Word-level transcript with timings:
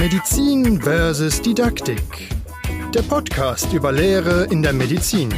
Medizin 0.00 0.80
versus 0.80 1.42
Didaktik. 1.42 2.30
Der 2.94 3.02
Podcast 3.02 3.70
über 3.74 3.92
Lehre 3.92 4.44
in 4.44 4.62
der 4.62 4.72
Medizin. 4.72 5.28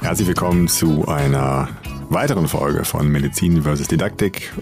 Herzlich 0.00 0.28
willkommen 0.28 0.68
zu 0.68 1.08
einer 1.08 1.68
weiteren 2.10 2.46
Folge 2.46 2.84
von 2.84 3.08
Medizin 3.08 3.62
versus 3.62 3.88
Didaktik. 3.88 4.52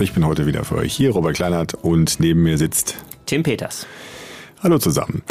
Ich 0.00 0.12
bin 0.12 0.26
heute 0.26 0.46
wieder 0.46 0.64
für 0.64 0.74
euch 0.74 0.92
hier, 0.92 1.12
Robert 1.12 1.36
Kleinert, 1.36 1.74
und 1.74 2.18
neben 2.18 2.42
mir 2.42 2.58
sitzt 2.58 2.96
Tim 3.26 3.44
Peters. 3.44 3.86
Hallo 4.60 4.78
zusammen. 4.78 5.22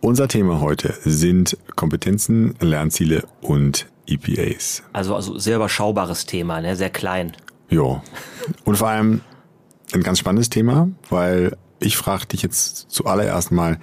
Unser 0.00 0.28
Thema 0.28 0.60
heute 0.60 0.94
sind 1.04 1.58
Kompetenzen, 1.74 2.54
Lernziele 2.60 3.24
und 3.40 3.88
EPAs. 4.06 4.84
Also, 4.92 5.16
also 5.16 5.38
sehr 5.38 5.56
überschaubares 5.56 6.24
Thema, 6.24 6.60
ne? 6.60 6.76
sehr 6.76 6.90
klein. 6.90 7.32
Jo. 7.68 8.00
Und 8.64 8.76
vor 8.76 8.90
allem 8.90 9.22
ein 9.92 10.02
ganz 10.04 10.20
spannendes 10.20 10.50
Thema, 10.50 10.88
weil 11.10 11.56
ich 11.84 11.96
frage 11.96 12.26
dich 12.26 12.42
jetzt 12.42 12.90
zuallererst 12.90 13.52
mal, 13.52 13.78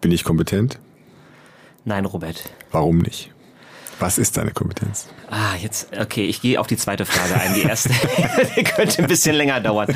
bin 0.00 0.12
ich 0.12 0.24
kompetent? 0.24 0.78
Nein, 1.84 2.04
Robert. 2.04 2.50
Warum 2.70 2.98
nicht? 2.98 3.30
Was 3.98 4.16
ist 4.16 4.38
deine 4.38 4.50
Kompetenz? 4.52 5.08
Ah, 5.30 5.56
jetzt, 5.60 5.94
okay, 5.98 6.24
ich 6.24 6.40
gehe 6.40 6.58
auf 6.58 6.66
die 6.66 6.78
zweite 6.78 7.04
Frage 7.04 7.38
ein. 7.38 7.52
Die 7.54 7.62
erste 7.62 7.90
die 8.56 8.64
könnte 8.64 9.02
ein 9.02 9.08
bisschen 9.08 9.36
länger 9.36 9.60
dauern. 9.60 9.94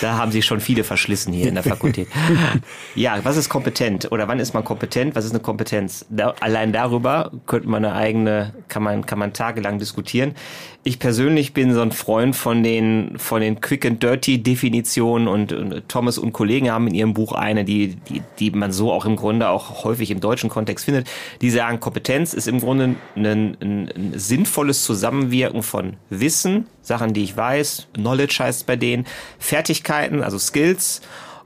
Da 0.00 0.16
haben 0.16 0.30
Sie 0.30 0.40
schon 0.40 0.60
viele 0.60 0.84
verschlissen 0.84 1.32
hier 1.32 1.48
in 1.48 1.54
der 1.54 1.64
Fakultät. 1.64 2.08
Ja, 2.94 3.18
was 3.24 3.36
ist 3.36 3.48
kompetent? 3.48 4.12
Oder 4.12 4.28
wann 4.28 4.38
ist 4.38 4.54
man 4.54 4.62
kompetent? 4.64 5.16
Was 5.16 5.24
ist 5.24 5.32
eine 5.32 5.40
Kompetenz? 5.40 6.06
Da, 6.10 6.34
allein 6.40 6.72
darüber 6.72 7.32
könnte 7.46 7.68
man 7.68 7.84
eine 7.84 7.94
eigene, 7.94 8.54
kann 8.70 8.82
man, 8.82 9.04
kann 9.04 9.18
man 9.18 9.32
tagelang 9.32 9.78
diskutieren. 9.78 10.34
Ich 10.82 10.98
persönlich 10.98 11.52
bin 11.52 11.74
so 11.74 11.82
ein 11.82 11.92
Freund 11.92 12.34
von 12.34 12.62
den, 12.62 13.18
von 13.18 13.42
den 13.42 13.60
Quick 13.60 13.84
and 13.84 14.02
Dirty 14.02 14.42
Definitionen 14.42 15.28
und, 15.28 15.52
und 15.52 15.88
Thomas 15.88 16.16
und 16.16 16.32
Kollegen 16.32 16.70
haben 16.70 16.86
in 16.86 16.94
ihrem 16.94 17.12
Buch 17.12 17.32
eine, 17.32 17.64
die, 17.64 17.96
die, 18.08 18.22
die 18.38 18.50
man 18.50 18.72
so 18.72 18.90
auch 18.90 19.04
im 19.04 19.16
Grunde 19.16 19.50
auch 19.50 19.84
häufig 19.84 20.10
im 20.10 20.20
deutschen 20.20 20.48
Kontext 20.48 20.86
findet. 20.86 21.06
Die 21.42 21.50
sagen, 21.50 21.80
Kompetenz 21.80 22.32
ist 22.32 22.48
im 22.48 22.60
Grunde 22.60 22.94
ein, 23.14 23.26
ein, 23.26 23.56
ein 23.60 24.12
sinnvolles 24.14 24.84
Zusammenwirken 24.84 25.62
von 25.62 25.96
Wissen, 26.08 26.66
Sachen, 26.80 27.12
die 27.12 27.24
ich 27.24 27.36
weiß, 27.36 27.88
Knowledge 27.92 28.36
heißt 28.40 28.66
bei 28.66 28.76
denen, 28.76 29.04
Fertigkeiten, 29.38 30.22
also 30.22 30.38
Skills 30.38 31.02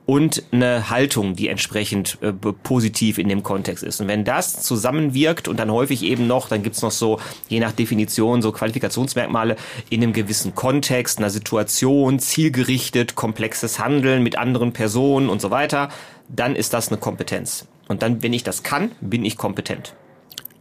und 0.07 0.43
eine 0.53 0.91
Haltung, 0.91 1.35
die 1.35 1.49
entsprechend 1.49 2.19
äh, 2.21 2.33
positiv 2.33 3.19
in 3.19 3.29
dem 3.29 3.43
Kontext 3.43 3.83
ist. 3.83 4.01
Und 4.01 4.09
wenn 4.09 4.25
das 4.25 4.63
zusammenwirkt 4.63 5.49
und 5.49 5.59
dann 5.59 5.71
häufig 5.71 6.03
eben 6.03 6.27
noch, 6.27 6.49
dann 6.49 6.63
gibt's 6.63 6.83
noch 6.83 6.91
so, 6.91 7.21
je 7.49 7.61
nach 7.61 7.73
Definition, 7.73 8.43
so 8.43 8.53
Qualifikationsmerkmale 8.53 9.57
in 9.89 10.03
einem 10.03 10.13
gewissen 10.13 10.55
Kontext, 10.55 11.19
einer 11.19 11.31
Situation, 11.31 12.19
zielgerichtet, 12.19 13.15
komplexes 13.15 13.79
Handeln 13.79 14.23
mit 14.23 14.37
anderen 14.37 14.73
Personen 14.73 15.31
und 15.31 15.41
so 15.41 15.51
weiter, 15.51 15.89
dann 16.29 16.55
ist 16.55 16.75
das 16.75 16.89
eine 16.89 16.99
Kompetenz. 16.99 17.67
Und 17.89 18.03
dann, 18.03 18.23
wenn 18.23 18.33
ich 18.33 18.43
das 18.43 18.63
kann, 18.63 18.93
bin 19.01 19.25
ich 19.25 19.39
kompetent. 19.39 19.95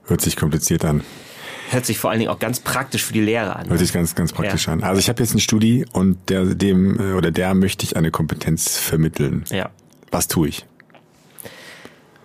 Hört 0.05 0.21
sich 0.21 0.35
kompliziert 0.35 0.85
an 0.85 1.03
hört 1.71 1.85
sich 1.85 1.97
vor 1.97 2.11
allen 2.11 2.19
Dingen 2.19 2.31
auch 2.31 2.39
ganz 2.39 2.59
praktisch 2.59 3.03
für 3.03 3.13
die 3.13 3.21
Lehrer 3.21 3.55
an. 3.55 3.69
Hört 3.69 3.79
sich 3.79 3.93
ganz, 3.93 4.15
ganz 4.15 4.33
praktisch 4.33 4.67
ja. 4.67 4.73
an. 4.73 4.83
Also 4.83 4.99
ich 4.99 5.09
habe 5.09 5.21
jetzt 5.21 5.31
einen 5.31 5.39
Studi 5.39 5.85
und 5.93 6.29
der, 6.29 6.45
dem 6.45 6.99
äh, 6.99 7.13
oder 7.13 7.31
der 7.31 7.53
möchte 7.53 7.85
ich 7.85 7.95
eine 7.95 8.11
Kompetenz 8.11 8.77
vermitteln. 8.77 9.43
Ja. 9.49 9.69
Was 10.11 10.27
tue 10.27 10.47
ich? 10.47 10.65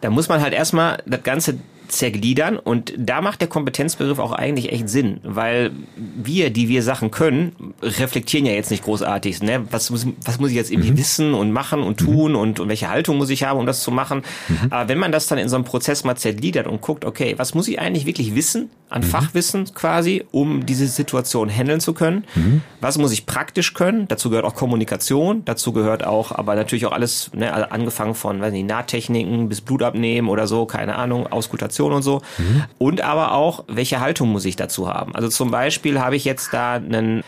Da 0.01 0.11
muss 0.11 0.29
man 0.29 0.41
halt 0.41 0.53
erstmal 0.53 1.03
das 1.07 1.23
Ganze 1.23 1.59
zergliedern 1.89 2.59
und 2.59 2.93
da 2.97 3.21
macht 3.21 3.41
der 3.41 3.49
Kompetenzbegriff 3.49 4.19
auch 4.19 4.33
eigentlich 4.33 4.73
echt 4.73 4.89
Sinn, 4.89 5.21
weil 5.23 5.73
wir, 5.97 6.51
die 6.51 6.69
wir 6.69 6.83
Sachen 6.83 7.11
können, 7.11 7.75
reflektieren 7.83 8.47
ja 8.47 8.53
jetzt 8.53 8.71
nicht 8.71 8.85
großartig. 8.85 9.43
Ne? 9.43 9.65
Was, 9.71 9.91
muss, 9.91 10.07
was 10.25 10.39
muss 10.39 10.51
ich 10.51 10.57
jetzt 10.57 10.71
irgendwie 10.71 10.93
mhm. 10.93 10.99
wissen 10.99 11.35
und 11.35 11.53
machen 11.53 11.83
und 11.83 11.99
tun 11.99 12.33
mhm. 12.33 12.39
und, 12.39 12.61
und 12.61 12.69
welche 12.69 12.91
Haltung 12.91 13.17
muss 13.17 13.31
ich 13.31 13.45
haben, 13.45 13.59
um 13.59 13.67
das 13.67 13.83
zu 13.83 13.91
machen? 13.91 14.23
Mhm. 14.49 14.71
Aber 14.71 14.89
wenn 14.89 14.99
man 14.99 15.13
das 15.13 15.27
dann 15.27 15.39
in 15.39 15.49
so 15.49 15.57
einem 15.57 15.65
Prozess 15.65 16.05
mal 16.05 16.17
zergliedert 16.17 16.67
und 16.67 16.81
guckt, 16.81 17.05
okay, 17.05 17.35
was 17.37 17.55
muss 17.55 17.69
ich 17.69 17.81
eigentlich 17.81 18.07
wirklich 18.07 18.35
wissen, 18.35 18.71
an 18.91 19.03
mhm. 19.03 19.07
Fachwissen 19.07 19.65
quasi, 19.75 20.25
um 20.31 20.67
diese 20.67 20.87
Situation 20.87 21.49
handeln 21.49 21.81
zu 21.81 21.95
können? 21.95 22.25
Mhm. 22.35 22.63
Was 22.81 22.99
muss 22.99 23.13
ich 23.13 23.27
praktisch 23.27 23.75
können? 23.75 24.07
Dazu 24.09 24.31
gehört 24.31 24.45
auch 24.45 24.55
Kommunikation, 24.55 25.45
dazu 25.45 25.73
gehört 25.73 26.05
auch, 26.05 26.33
aber 26.33 26.55
natürlich 26.55 26.87
auch 26.87 26.93
alles, 26.93 27.31
ne, 27.35 27.71
angefangen 27.71 28.15
von, 28.15 28.41
weiß 28.41 28.53
nicht, 28.53 28.67
Nahtechniken 28.67 29.49
bis 29.49 29.61
Blutabnehmen 29.61 30.31
oder 30.31 30.47
so, 30.47 30.67
keine 30.67 30.97
Ahnung, 30.97 31.27
Auskultation 31.27 31.78
Kommunikation 31.79 31.93
und 31.93 32.03
so. 32.03 32.23
Mhm. 32.39 32.65
Und 32.79 33.01
aber 33.01 33.33
auch, 33.33 33.65
welche 33.69 34.01
Haltung 34.01 34.31
muss 34.31 34.45
ich 34.45 34.57
dazu 34.57 34.89
haben? 34.89 35.15
Also 35.15 35.29
zum 35.29 35.51
Beispiel 35.51 36.01
habe 36.01 36.17
ich 36.17 36.25
jetzt 36.25 36.53
da 36.53 36.75
einen 36.75 37.23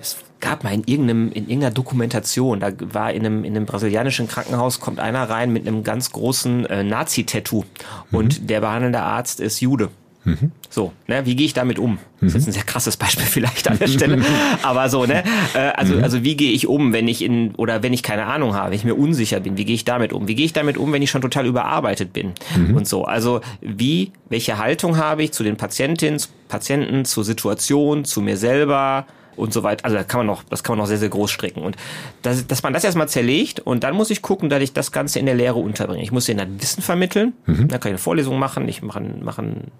es 0.00 0.18
gab 0.40 0.64
mal 0.64 0.74
in 0.74 0.84
irgendeinem 0.84 1.32
in 1.32 1.44
irgendeiner 1.44 1.72
Dokumentation, 1.72 2.60
da 2.60 2.72
war 2.92 3.12
in 3.12 3.24
einem 3.24 3.44
in 3.44 3.56
einem 3.56 3.66
brasilianischen 3.66 4.28
Krankenhaus 4.28 4.80
kommt 4.80 5.00
einer 5.00 5.28
rein 5.30 5.52
mit 5.52 5.66
einem 5.66 5.84
ganz 5.84 6.12
großen 6.12 6.66
äh, 6.66 6.84
Nazi-Tattoo 6.84 7.64
und 8.12 8.42
mhm. 8.42 8.46
der 8.46 8.60
behandelnde 8.60 9.00
Arzt 9.00 9.40
ist 9.40 9.60
Jude. 9.60 9.88
Mhm. 10.24 10.52
So, 10.70 10.92
ne, 11.06 11.26
wie 11.26 11.36
gehe 11.36 11.46
ich 11.46 11.52
damit 11.52 11.78
um? 11.78 11.98
Das 12.20 12.30
ist 12.30 12.34
jetzt 12.34 12.48
ein 12.48 12.52
sehr 12.52 12.62
krasses 12.64 12.96
Beispiel 12.96 13.24
vielleicht 13.26 13.68
an 13.68 13.78
der 13.78 13.88
Stelle, 13.88 14.22
aber 14.62 14.88
so, 14.88 15.04
ne, 15.06 15.22
äh, 15.54 15.58
also 15.74 15.94
mhm. 15.94 16.02
also 16.02 16.24
wie 16.24 16.36
gehe 16.36 16.52
ich 16.52 16.66
um, 16.66 16.92
wenn 16.92 17.08
ich 17.08 17.22
in 17.22 17.54
oder 17.56 17.82
wenn 17.82 17.92
ich 17.92 18.02
keine 18.02 18.26
Ahnung 18.26 18.54
habe, 18.54 18.70
wenn 18.70 18.76
ich 18.76 18.84
mir 18.84 18.94
unsicher 18.94 19.40
bin, 19.40 19.56
wie 19.56 19.64
gehe 19.64 19.74
ich 19.74 19.84
damit 19.84 20.12
um? 20.12 20.26
Wie 20.26 20.34
gehe 20.34 20.46
ich 20.46 20.52
damit 20.52 20.78
um, 20.78 20.92
wenn 20.92 21.02
ich 21.02 21.10
schon 21.10 21.22
total 21.22 21.46
überarbeitet 21.46 22.12
bin 22.12 22.32
mhm. 22.56 22.76
und 22.76 22.88
so? 22.88 23.04
Also 23.04 23.40
wie, 23.60 24.12
welche 24.28 24.58
Haltung 24.58 24.96
habe 24.96 25.22
ich 25.22 25.32
zu 25.32 25.44
den 25.44 25.56
Patientinnen, 25.56 26.20
Patienten, 26.48 27.04
zur 27.04 27.24
Situation, 27.24 28.04
zu 28.04 28.20
mir 28.20 28.36
selber? 28.36 29.06
Und 29.36 29.52
so 29.52 29.62
weiter. 29.62 29.84
Also 29.84 29.96
da 29.96 30.04
kann 30.04 30.18
man 30.18 30.26
noch, 30.26 30.42
das 30.44 30.62
kann 30.62 30.74
man 30.76 30.84
noch 30.84 30.86
sehr, 30.86 30.98
sehr 30.98 31.08
groß 31.08 31.30
stricken. 31.30 31.62
Und 31.62 31.76
das, 32.22 32.46
dass 32.46 32.62
man 32.62 32.72
das 32.72 32.84
erstmal 32.84 33.08
zerlegt 33.08 33.60
und 33.60 33.84
dann 33.84 33.94
muss 33.94 34.10
ich 34.10 34.22
gucken, 34.22 34.48
dass 34.48 34.62
ich 34.62 34.72
das 34.72 34.92
Ganze 34.92 35.18
in 35.18 35.26
der 35.26 35.34
Lehre 35.34 35.58
unterbringe. 35.58 36.02
Ich 36.02 36.12
muss 36.12 36.26
denen 36.26 36.58
das 36.58 36.62
Wissen 36.62 36.82
vermitteln, 36.82 37.34
mhm. 37.46 37.68
da 37.68 37.78
kann 37.78 37.90
ich 37.90 37.94
eine 37.94 37.98
Vorlesung 37.98 38.38
machen, 38.38 38.68
ich 38.68 38.82
mache, 38.82 39.00
mache 39.00 39.42
einen 39.42 39.70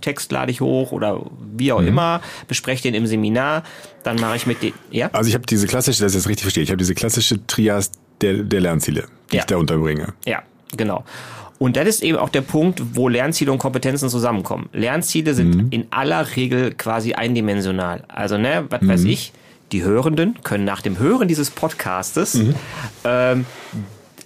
Text, 0.00 0.32
lade 0.32 0.50
ich 0.50 0.60
hoch 0.60 0.92
oder 0.92 1.20
wie 1.56 1.72
auch 1.72 1.80
mhm. 1.80 1.88
immer, 1.88 2.20
bespreche 2.48 2.82
den 2.82 2.94
im 2.94 3.06
Seminar, 3.06 3.62
dann 4.02 4.16
mache 4.16 4.36
ich 4.36 4.46
mit 4.46 4.62
den, 4.62 4.72
ja? 4.90 5.10
Also 5.12 5.28
ich 5.28 5.34
habe 5.34 5.46
diese 5.46 5.66
klassische, 5.66 6.02
das 6.02 6.12
ist 6.12 6.22
jetzt 6.22 6.28
richtig 6.28 6.44
verstehe, 6.44 6.62
ich 6.62 6.70
habe 6.70 6.78
diese 6.78 6.94
klassische 6.94 7.46
Trias 7.46 7.90
der, 8.20 8.42
der 8.44 8.60
Lernziele, 8.60 9.06
die 9.30 9.36
ja. 9.36 9.42
ich 9.42 9.46
da 9.46 9.56
unterbringe. 9.56 10.14
Ja, 10.24 10.42
genau. 10.76 11.04
Und 11.58 11.76
das 11.76 11.86
ist 11.86 12.02
eben 12.02 12.18
auch 12.18 12.28
der 12.28 12.40
Punkt, 12.40 12.82
wo 12.94 13.08
Lernziele 13.08 13.52
und 13.52 13.58
Kompetenzen 13.58 14.08
zusammenkommen. 14.08 14.68
Lernziele 14.72 15.34
sind 15.34 15.54
mhm. 15.54 15.66
in 15.70 15.86
aller 15.90 16.36
Regel 16.36 16.74
quasi 16.74 17.14
eindimensional. 17.14 18.04
Also, 18.08 18.38
ne, 18.38 18.64
was 18.70 18.82
mhm. 18.82 18.88
weiß 18.88 19.04
ich, 19.04 19.32
die 19.72 19.82
Hörenden 19.82 20.38
können 20.42 20.64
nach 20.64 20.82
dem 20.82 20.98
Hören 20.98 21.28
dieses 21.28 21.50
Podcastes 21.50 22.34
mhm. 22.34 22.54
ähm, 23.04 23.46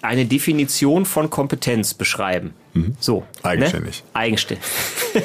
eine 0.02 0.26
Definition 0.26 1.04
von 1.04 1.30
Kompetenz 1.30 1.94
beschreiben. 1.94 2.54
Mhm. 2.74 2.96
So. 2.98 3.24
Eigenständig. 3.42 4.04
Ne? 4.04 4.20
Eigenständig. 4.20 4.66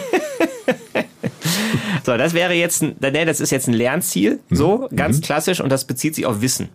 so, 2.04 2.18
das 2.18 2.34
wäre 2.34 2.54
jetzt, 2.54 2.84
ein, 2.84 2.96
ne, 3.00 3.26
das 3.26 3.40
ist 3.40 3.52
jetzt 3.52 3.68
ein 3.68 3.74
Lernziel, 3.74 4.40
mhm. 4.50 4.56
so, 4.56 4.90
ganz 4.96 5.18
mhm. 5.18 5.22
klassisch, 5.22 5.62
und 5.62 5.70
das 5.70 5.86
bezieht 5.86 6.16
sich 6.16 6.26
auf 6.26 6.42
Wissen. 6.42 6.70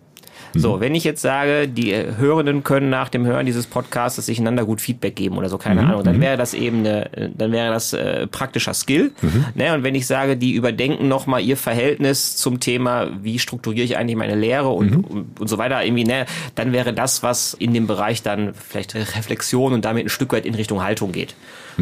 So, 0.53 0.77
mhm. 0.77 0.79
wenn 0.81 0.95
ich 0.95 1.03
jetzt 1.03 1.21
sage, 1.21 1.67
die 1.67 1.95
Hörenden 1.95 2.63
können 2.63 2.89
nach 2.89 3.09
dem 3.09 3.25
Hören 3.25 3.45
dieses 3.45 3.67
Podcasts 3.67 4.25
sich 4.25 4.39
einander 4.39 4.65
gut 4.65 4.81
Feedback 4.81 5.15
geben 5.15 5.37
oder 5.37 5.49
so, 5.49 5.57
keine 5.57 5.81
mhm. 5.81 5.87
Ahnung, 5.89 6.03
dann 6.03 6.17
mhm. 6.17 6.21
wäre 6.21 6.37
das 6.37 6.53
eben 6.53 6.79
eine, 6.79 7.31
dann 7.35 7.51
wäre 7.51 7.71
das 7.71 7.93
äh, 7.93 8.27
praktischer 8.27 8.73
Skill. 8.73 9.11
Mhm. 9.21 9.45
Ne? 9.55 9.73
Und 9.73 9.83
wenn 9.83 9.95
ich 9.95 10.07
sage, 10.07 10.37
die 10.37 10.53
überdenken 10.53 11.07
nochmal 11.07 11.41
ihr 11.41 11.57
Verhältnis 11.57 12.37
zum 12.37 12.59
Thema, 12.59 13.09
wie 13.21 13.39
strukturiere 13.39 13.85
ich 13.85 13.97
eigentlich 13.97 14.17
meine 14.17 14.35
Lehre 14.35 14.69
und, 14.69 15.05
und, 15.05 15.39
und, 15.39 15.47
so 15.47 15.57
weiter, 15.57 15.83
irgendwie, 15.83 16.05
ne, 16.05 16.25
dann 16.55 16.71
wäre 16.71 16.93
das, 16.93 17.23
was 17.23 17.53
in 17.53 17.73
dem 17.73 17.87
Bereich 17.87 18.23
dann 18.23 18.53
vielleicht 18.53 18.95
Reflexion 18.95 19.73
und 19.73 19.85
damit 19.85 20.05
ein 20.05 20.09
Stück 20.09 20.33
weit 20.33 20.45
in 20.45 20.55
Richtung 20.55 20.83
Haltung 20.83 21.11
geht. 21.11 21.35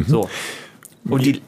So. 0.06 0.28
Und 1.08 1.24
die, 1.24 1.40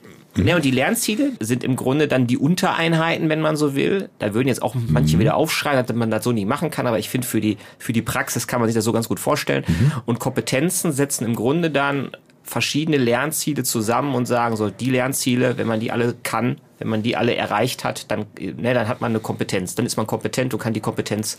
Mhm. 0.42 0.48
Ja, 0.48 0.56
und 0.56 0.64
die 0.64 0.70
Lernziele 0.70 1.32
sind 1.40 1.64
im 1.64 1.76
Grunde 1.76 2.08
dann 2.08 2.26
die 2.26 2.38
Untereinheiten, 2.38 3.28
wenn 3.28 3.40
man 3.40 3.56
so 3.56 3.74
will. 3.74 4.08
Da 4.18 4.34
würden 4.34 4.48
jetzt 4.48 4.62
auch 4.62 4.74
manche 4.74 5.16
mhm. 5.16 5.20
wieder 5.20 5.34
aufschreien, 5.36 5.84
dass 5.84 5.96
man 5.96 6.10
das 6.10 6.24
so 6.24 6.32
nicht 6.32 6.46
machen 6.46 6.70
kann, 6.70 6.86
aber 6.86 6.98
ich 6.98 7.08
finde, 7.08 7.26
für 7.26 7.40
die, 7.40 7.56
für 7.78 7.92
die 7.92 8.02
Praxis 8.02 8.46
kann 8.46 8.60
man 8.60 8.68
sich 8.68 8.74
das 8.74 8.84
so 8.84 8.92
ganz 8.92 9.08
gut 9.08 9.20
vorstellen. 9.20 9.64
Mhm. 9.66 9.92
Und 10.06 10.18
Kompetenzen 10.18 10.92
setzen 10.92 11.24
im 11.24 11.34
Grunde 11.34 11.70
dann 11.70 12.10
verschiedene 12.42 12.96
Lernziele 12.96 13.62
zusammen 13.62 14.14
und 14.14 14.26
sagen 14.26 14.56
so, 14.56 14.70
die 14.70 14.90
Lernziele, 14.90 15.56
wenn 15.56 15.68
man 15.68 15.78
die 15.78 15.92
alle 15.92 16.16
kann, 16.22 16.56
wenn 16.78 16.88
man 16.88 17.02
die 17.02 17.16
alle 17.16 17.34
erreicht 17.34 17.84
hat, 17.84 18.10
dann, 18.10 18.26
ne, 18.38 18.74
dann 18.74 18.88
hat 18.88 19.00
man 19.00 19.12
eine 19.12 19.20
Kompetenz. 19.20 19.74
Dann 19.74 19.86
ist 19.86 19.96
man 19.96 20.06
kompetent 20.06 20.52
und 20.52 20.60
kann 20.60 20.72
die 20.72 20.80
Kompetenz 20.80 21.38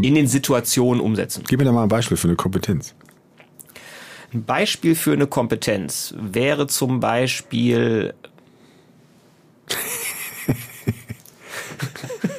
in 0.00 0.14
den 0.14 0.28
Situationen 0.28 1.00
umsetzen. 1.00 1.42
Gib 1.48 1.58
mir 1.58 1.64
da 1.64 1.72
mal 1.72 1.82
ein 1.82 1.88
Beispiel 1.88 2.16
für 2.16 2.28
eine 2.28 2.36
Kompetenz. 2.36 2.94
Ein 4.32 4.44
Beispiel 4.44 4.94
für 4.94 5.12
eine 5.12 5.26
Kompetenz 5.26 6.14
wäre 6.18 6.66
zum 6.66 7.00
Beispiel 7.00 8.14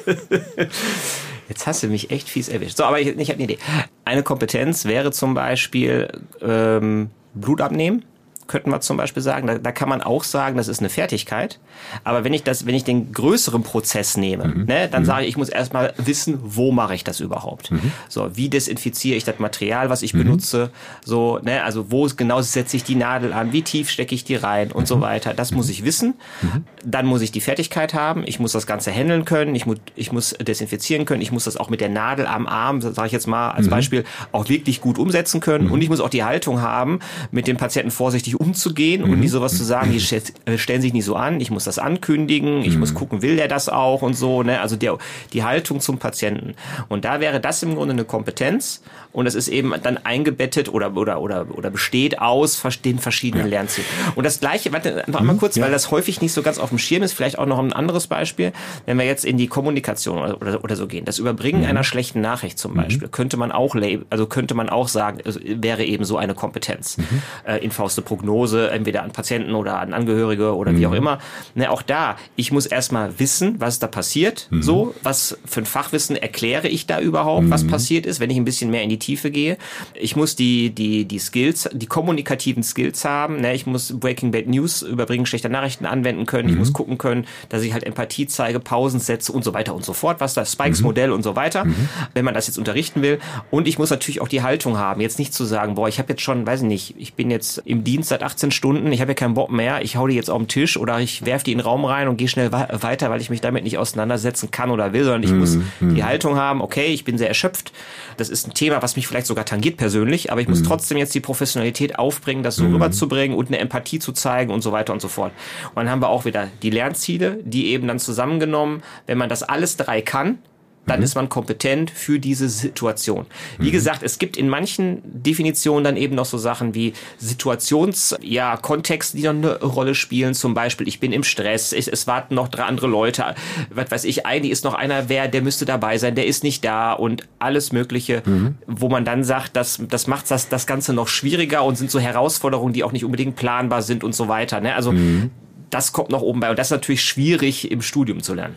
Jetzt 1.49 1.67
hast 1.67 1.83
du 1.83 1.87
mich 1.87 2.09
echt 2.11 2.29
fies 2.29 2.49
erwischt. 2.49 2.77
So, 2.77 2.83
aber 2.83 2.99
ich, 2.99 3.07
ich 3.07 3.29
habe 3.29 3.35
eine 3.35 3.43
Idee. 3.43 3.57
Eine 4.05 4.23
Kompetenz 4.23 4.85
wäre 4.85 5.11
zum 5.11 5.33
Beispiel 5.33 6.07
ähm, 6.41 7.09
Blut 7.33 7.61
abnehmen 7.61 8.05
könnten 8.53 8.69
wir 8.69 8.81
zum 8.81 8.97
Beispiel 8.97 9.23
sagen. 9.23 9.47
Da, 9.47 9.57
da 9.57 9.71
kann 9.71 9.89
man 9.89 10.03
auch 10.03 10.23
sagen, 10.23 10.57
das 10.57 10.67
ist 10.67 10.77
eine 10.77 10.89
Fertigkeit. 10.89 11.59
Aber 12.03 12.23
wenn 12.23 12.33
ich 12.33 12.43
das, 12.43 12.67
wenn 12.67 12.75
ich 12.75 12.83
den 12.83 13.11
größeren 13.11 13.63
Prozess 13.63 14.15
nehme, 14.15 14.47
mhm. 14.47 14.65
ne, 14.65 14.87
dann 14.87 15.01
mhm. 15.01 15.07
sage 15.07 15.23
ich, 15.23 15.29
ich 15.29 15.37
muss 15.37 15.49
erstmal 15.49 15.95
wissen, 15.97 16.37
wo 16.43 16.71
mache 16.71 16.93
ich 16.93 17.03
das 17.03 17.19
überhaupt? 17.19 17.71
Mhm. 17.71 17.91
So, 18.09 18.29
wie 18.35 18.49
desinfiziere 18.49 19.17
ich 19.17 19.23
das 19.23 19.39
Material, 19.39 19.89
was 19.89 20.03
ich 20.03 20.13
mhm. 20.13 20.19
benutze? 20.19 20.69
So, 21.03 21.39
ne, 21.41 21.63
also 21.63 21.91
wo 21.91 22.07
genau 22.15 22.43
setze 22.43 22.77
ich 22.77 22.83
die 22.83 22.93
Nadel 22.93 23.33
an? 23.33 23.53
Wie 23.53 23.63
tief 23.63 23.89
stecke 23.89 24.13
ich 24.13 24.23
die 24.23 24.35
rein 24.35 24.71
und 24.71 24.87
so 24.87 24.97
mhm. 24.97 25.01
weiter? 25.01 25.33
Das 25.33 25.51
muss 25.51 25.67
ich 25.69 25.83
wissen. 25.83 26.13
Mhm. 26.43 26.65
Dann 26.85 27.07
muss 27.07 27.21
ich 27.21 27.31
die 27.31 27.41
Fertigkeit 27.41 27.95
haben. 27.95 28.21
Ich 28.23 28.39
muss 28.39 28.51
das 28.51 28.67
Ganze 28.67 28.91
handeln 28.91 29.25
können. 29.25 29.55
Ich 29.55 29.65
muss, 29.65 29.77
ich 29.95 30.11
muss 30.11 30.35
desinfizieren 30.39 31.05
können. 31.05 31.23
Ich 31.23 31.31
muss 31.31 31.45
das 31.45 31.57
auch 31.57 31.71
mit 31.71 31.81
der 31.81 31.89
Nadel 31.89 32.27
am 32.27 32.45
Arm, 32.45 32.81
sage 32.81 33.07
ich 33.07 33.13
jetzt 33.13 33.25
mal 33.25 33.49
als 33.49 33.67
Beispiel, 33.67 34.03
auch 34.31 34.47
wirklich 34.47 34.79
gut 34.79 34.99
umsetzen 34.99 35.41
können. 35.41 35.71
Und 35.71 35.81
ich 35.81 35.89
muss 35.89 35.99
auch 35.99 36.09
die 36.09 36.23
Haltung 36.23 36.61
haben, 36.61 36.99
mit 37.31 37.47
dem 37.47 37.57
Patienten 37.57 37.89
vorsichtig 37.89 38.39
umzugehen 38.43 39.03
und 39.03 39.19
nicht 39.19 39.31
sowas 39.31 39.57
zu 39.57 39.63
sagen, 39.63 39.91
die 39.91 40.51
äh, 40.51 40.57
stellen 40.57 40.81
sich 40.81 40.93
nicht 40.93 41.05
so 41.05 41.15
an. 41.15 41.39
Ich 41.39 41.49
muss 41.49 41.63
das 41.63 41.79
ankündigen. 41.79 42.63
Ich 42.63 42.77
muss 42.77 42.93
gucken, 42.93 43.21
will 43.21 43.35
der 43.35 43.47
das 43.47 43.69
auch 43.69 44.01
und 44.01 44.15
so. 44.15 44.43
Ne? 44.43 44.59
Also 44.59 44.75
der, 44.75 44.97
die 45.31 45.43
Haltung 45.43 45.79
zum 45.79 45.97
Patienten. 45.97 46.55
Und 46.89 47.05
da 47.05 47.19
wäre 47.19 47.39
das 47.39 47.63
im 47.63 47.75
Grunde 47.75 47.93
eine 47.93 48.05
Kompetenz 48.05 48.81
und 49.13 49.27
es 49.27 49.35
ist 49.35 49.47
eben 49.47 49.73
dann 49.83 49.97
eingebettet 49.97 50.73
oder 50.73 50.95
oder 50.95 51.21
oder 51.21 51.45
oder 51.55 51.69
besteht 51.69 52.19
aus 52.19 52.61
den 52.83 52.99
verschiedenen 52.99 53.45
ja. 53.45 53.51
Lernzielen. 53.51 53.87
Und 54.15 54.25
das 54.25 54.39
gleiche, 54.39 54.73
warte, 54.73 55.03
noch 55.07 55.19
einmal 55.19 55.35
mhm. 55.35 55.39
kurz, 55.39 55.55
ja. 55.55 55.63
weil 55.63 55.71
das 55.71 55.91
häufig 55.91 56.19
nicht 56.19 56.33
so 56.33 56.41
ganz 56.41 56.57
auf 56.57 56.69
dem 56.69 56.79
Schirm 56.79 57.03
ist, 57.03 57.13
vielleicht 57.13 57.37
auch 57.37 57.45
noch 57.45 57.59
ein 57.59 57.73
anderes 57.73 58.07
Beispiel, 58.07 58.51
wenn 58.85 58.97
wir 58.97 59.05
jetzt 59.05 59.23
in 59.23 59.37
die 59.37 59.47
Kommunikation 59.47 60.17
oder, 60.17 60.41
oder, 60.41 60.63
oder 60.63 60.75
so 60.75 60.87
gehen. 60.87 61.05
Das 61.05 61.19
Überbringen 61.19 61.61
mhm. 61.61 61.67
einer 61.67 61.83
schlechten 61.83 62.21
Nachricht 62.21 62.57
zum 62.57 62.73
mhm. 62.73 62.77
Beispiel, 62.77 63.07
mhm. 63.07 63.11
könnte 63.11 63.37
man 63.37 63.51
auch 63.51 63.75
also 64.09 64.27
könnte 64.27 64.55
man 64.55 64.69
auch 64.69 64.87
sagen, 64.87 65.19
also 65.25 65.39
wäre 65.43 65.83
eben 65.83 66.05
so 66.05 66.17
eine 66.17 66.33
Kompetenz. 66.33 66.97
Mhm. 66.97 67.03
Äh, 67.45 67.57
infauste 67.63 68.01
Prognose, 68.23 68.71
entweder 68.71 69.03
an 69.03 69.11
Patienten 69.11 69.53
oder 69.53 69.79
an 69.79 69.93
Angehörige 69.93 70.55
oder 70.55 70.75
wie 70.77 70.87
auch 70.87 70.91
mhm. 70.91 70.97
immer. 70.97 71.19
Ne, 71.55 71.69
auch 71.69 71.81
da, 71.81 72.15
ich 72.35 72.51
muss 72.51 72.65
erstmal 72.65 73.19
wissen, 73.19 73.55
was 73.59 73.79
da 73.79 73.87
passiert, 73.87 74.47
so, 74.51 74.95
was 75.03 75.37
für 75.45 75.61
ein 75.61 75.65
Fachwissen 75.65 76.15
erkläre 76.15 76.67
ich 76.67 76.87
da 76.87 76.99
überhaupt, 76.99 77.49
was 77.49 77.67
passiert 77.67 78.05
ist, 78.05 78.19
wenn 78.19 78.29
ich 78.29 78.37
ein 78.37 78.45
bisschen 78.45 78.71
mehr 78.71 78.83
in 78.83 78.89
die 78.89 78.99
Tiefe 78.99 79.31
gehe. 79.31 79.57
Ich 79.93 80.15
muss 80.15 80.35
die, 80.35 80.69
die, 80.69 81.05
die 81.05 81.19
Skills, 81.19 81.69
die 81.73 81.85
kommunikativen 81.85 82.63
Skills 82.63 83.03
haben. 83.03 83.41
Ne? 83.41 83.53
Ich 83.53 83.65
muss 83.65 83.99
Breaking 83.99 84.31
Bad 84.31 84.47
News, 84.47 84.81
Überbringen 84.81 85.25
schlechter 85.25 85.49
Nachrichten 85.49 85.85
anwenden 85.85 86.25
können. 86.25 86.47
Mhm. 86.47 86.53
Ich 86.53 86.59
muss 86.59 86.73
gucken 86.73 86.97
können, 86.97 87.25
dass 87.49 87.63
ich 87.63 87.73
halt 87.73 87.83
Empathie 87.83 88.27
zeige, 88.27 88.59
Pausen 88.59 88.99
setze 88.99 89.31
und 89.31 89.43
so 89.43 89.53
weiter 89.53 89.75
und 89.75 89.83
so 89.83 89.93
fort, 89.93 90.19
was 90.19 90.33
das 90.33 90.51
Spikes 90.51 90.79
mhm. 90.79 90.87
Modell 90.87 91.11
und 91.11 91.23
so 91.23 91.35
weiter, 91.35 91.65
mhm. 91.65 91.89
wenn 92.13 92.25
man 92.25 92.33
das 92.33 92.47
jetzt 92.47 92.57
unterrichten 92.57 93.01
will. 93.01 93.19
Und 93.51 93.67
ich 93.67 93.77
muss 93.77 93.89
natürlich 93.89 94.21
auch 94.21 94.27
die 94.27 94.41
Haltung 94.41 94.77
haben, 94.77 95.01
jetzt 95.01 95.19
nicht 95.19 95.33
zu 95.33 95.45
sagen, 95.45 95.75
boah, 95.75 95.87
ich 95.87 95.99
habe 95.99 96.09
jetzt 96.09 96.21
schon, 96.21 96.45
weiß 96.45 96.61
ich 96.61 96.67
nicht, 96.67 96.95
ich 96.97 97.13
bin 97.15 97.31
jetzt 97.31 97.61
im 97.65 97.83
Dienst 97.83 98.11
seit 98.13 98.21
18 98.21 98.51
Stunden, 98.51 98.91
ich 98.91 99.01
habe 99.01 99.11
ja 99.11 99.15
keinen 99.15 99.33
Bock 99.33 99.51
mehr, 99.51 99.81
ich 99.81 99.97
hau 99.97 100.05
die 100.05 100.13
jetzt 100.13 100.29
auf 100.29 100.37
den 100.37 100.47
Tisch 100.47 100.77
oder 100.77 100.99
ich 100.99 101.25
werfe 101.25 101.45
die 101.45 101.51
in 101.51 101.57
den 101.57 101.63
Raum 101.65 101.83
rein 101.83 102.07
und 102.07 102.17
gehe 102.17 102.27
schnell 102.27 102.51
weiter, 102.51 103.09
weil 103.09 103.19
ich 103.21 103.31
mich 103.31 103.41
damit 103.41 103.63
nicht 103.63 103.79
auseinandersetzen 103.79 104.51
kann 104.51 104.69
oder 104.69 104.93
will, 104.93 105.03
sondern 105.03 105.23
ich 105.23 105.31
muss 105.31 105.57
mhm. 105.79 105.95
die 105.95 106.03
Haltung 106.03 106.35
haben, 106.35 106.61
okay, 106.61 106.87
ich 106.87 107.05
bin 107.05 107.17
sehr 107.17 107.27
erschöpft. 107.27 107.73
Das 108.17 108.29
ist 108.29 108.47
ein 108.47 108.53
Thema, 108.53 108.83
was 108.83 108.95
mich 108.95 109.07
vielleicht 109.07 109.25
sogar 109.25 109.45
tangiert 109.45 109.77
persönlich, 109.77 110.31
aber 110.31 110.41
ich 110.41 110.47
muss 110.47 110.59
mhm. 110.59 110.65
trotzdem 110.65 110.97
jetzt 110.99 111.15
die 111.15 111.21
Professionalität 111.21 111.97
aufbringen, 111.97 112.43
das 112.43 112.57
so 112.57 112.67
rüberzubringen 112.67 113.35
und 113.35 113.47
eine 113.47 113.57
Empathie 113.57 113.97
zu 113.97 114.11
zeigen 114.11 114.51
und 114.51 114.61
so 114.61 114.71
weiter 114.71 114.93
und 114.93 115.01
so 115.01 115.07
fort. 115.07 115.31
Und 115.69 115.77
dann 115.77 115.89
haben 115.89 116.01
wir 116.01 116.09
auch 116.09 116.25
wieder 116.25 116.49
die 116.61 116.69
Lernziele, 116.69 117.39
die 117.43 117.67
eben 117.67 117.87
dann 117.87 117.97
zusammengenommen, 117.97 118.83
wenn 119.07 119.17
man 119.17 119.29
das 119.29 119.41
alles 119.41 119.75
drei 119.75 120.03
kann, 120.03 120.37
dann 120.85 120.99
mhm. 120.99 121.03
ist 121.05 121.15
man 121.15 121.29
kompetent 121.29 121.91
für 121.91 122.19
diese 122.19 122.49
Situation. 122.49 123.25
Wie 123.57 123.69
mhm. 123.69 123.71
gesagt, 123.71 124.03
es 124.03 124.19
gibt 124.19 124.35
in 124.35 124.49
manchen 124.49 125.01
Definitionen 125.03 125.83
dann 125.83 125.97
eben 125.97 126.15
noch 126.15 126.25
so 126.25 126.37
Sachen 126.37 126.75
wie 126.75 126.93
Situations, 127.17 128.15
ja, 128.21 128.57
Kontexte, 128.57 129.17
die 129.17 129.23
noch 129.23 129.31
eine 129.31 129.59
Rolle 129.61 129.95
spielen. 129.95 130.33
Zum 130.33 130.53
Beispiel, 130.53 130.87
ich 130.87 130.99
bin 130.99 131.13
im 131.13 131.23
Stress, 131.23 131.71
es, 131.71 131.87
es 131.87 132.07
warten 132.07 132.35
noch 132.35 132.49
drei 132.49 132.63
andere 132.63 132.87
Leute, 132.87 133.35
was 133.69 133.91
weiß 133.91 134.03
ich, 134.05 134.25
eigentlich 134.25 134.51
ist 134.51 134.63
noch 134.63 134.73
einer, 134.73 135.09
wer, 135.09 135.27
der 135.27 135.41
müsste 135.41 135.65
dabei 135.65 135.97
sein, 135.97 136.15
der 136.15 136.25
ist 136.25 136.43
nicht 136.43 136.65
da 136.65 136.93
und 136.93 137.27
alles 137.39 137.71
Mögliche, 137.71 138.21
mhm. 138.25 138.55
wo 138.67 138.89
man 138.89 139.05
dann 139.05 139.23
sagt, 139.23 139.55
das, 139.55 139.81
das 139.89 140.07
macht 140.07 140.29
das, 140.31 140.49
das 140.49 140.67
Ganze 140.67 140.93
noch 140.93 141.07
schwieriger 141.07 141.63
und 141.63 141.77
sind 141.77 141.91
so 141.91 141.99
Herausforderungen, 141.99 142.73
die 142.73 142.83
auch 142.83 142.91
nicht 142.91 143.05
unbedingt 143.05 143.35
planbar 143.35 143.81
sind 143.81 144.03
und 144.03 144.13
so 144.13 144.27
weiter. 144.27 144.59
Ne? 144.59 144.75
Also, 144.75 144.91
mhm. 144.91 145.31
das 145.69 145.93
kommt 145.93 146.09
noch 146.09 146.21
oben 146.21 146.41
bei 146.41 146.49
und 146.49 146.59
das 146.59 146.67
ist 146.67 146.71
natürlich 146.71 147.03
schwierig 147.03 147.71
im 147.71 147.81
Studium 147.81 148.21
zu 148.21 148.33
lernen. 148.33 148.55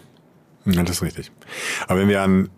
Ja, 0.67 0.83
das 0.83 0.97
ist 0.97 1.03
richtig. 1.03 1.31
Aber 1.87 2.01
wenn 2.01 2.09
wir 2.09 2.23
an 2.23 2.49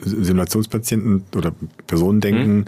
Simulationspatienten 0.00 1.24
oder 1.34 1.52
Personen 1.86 2.20
denken, 2.20 2.56
mhm. 2.56 2.64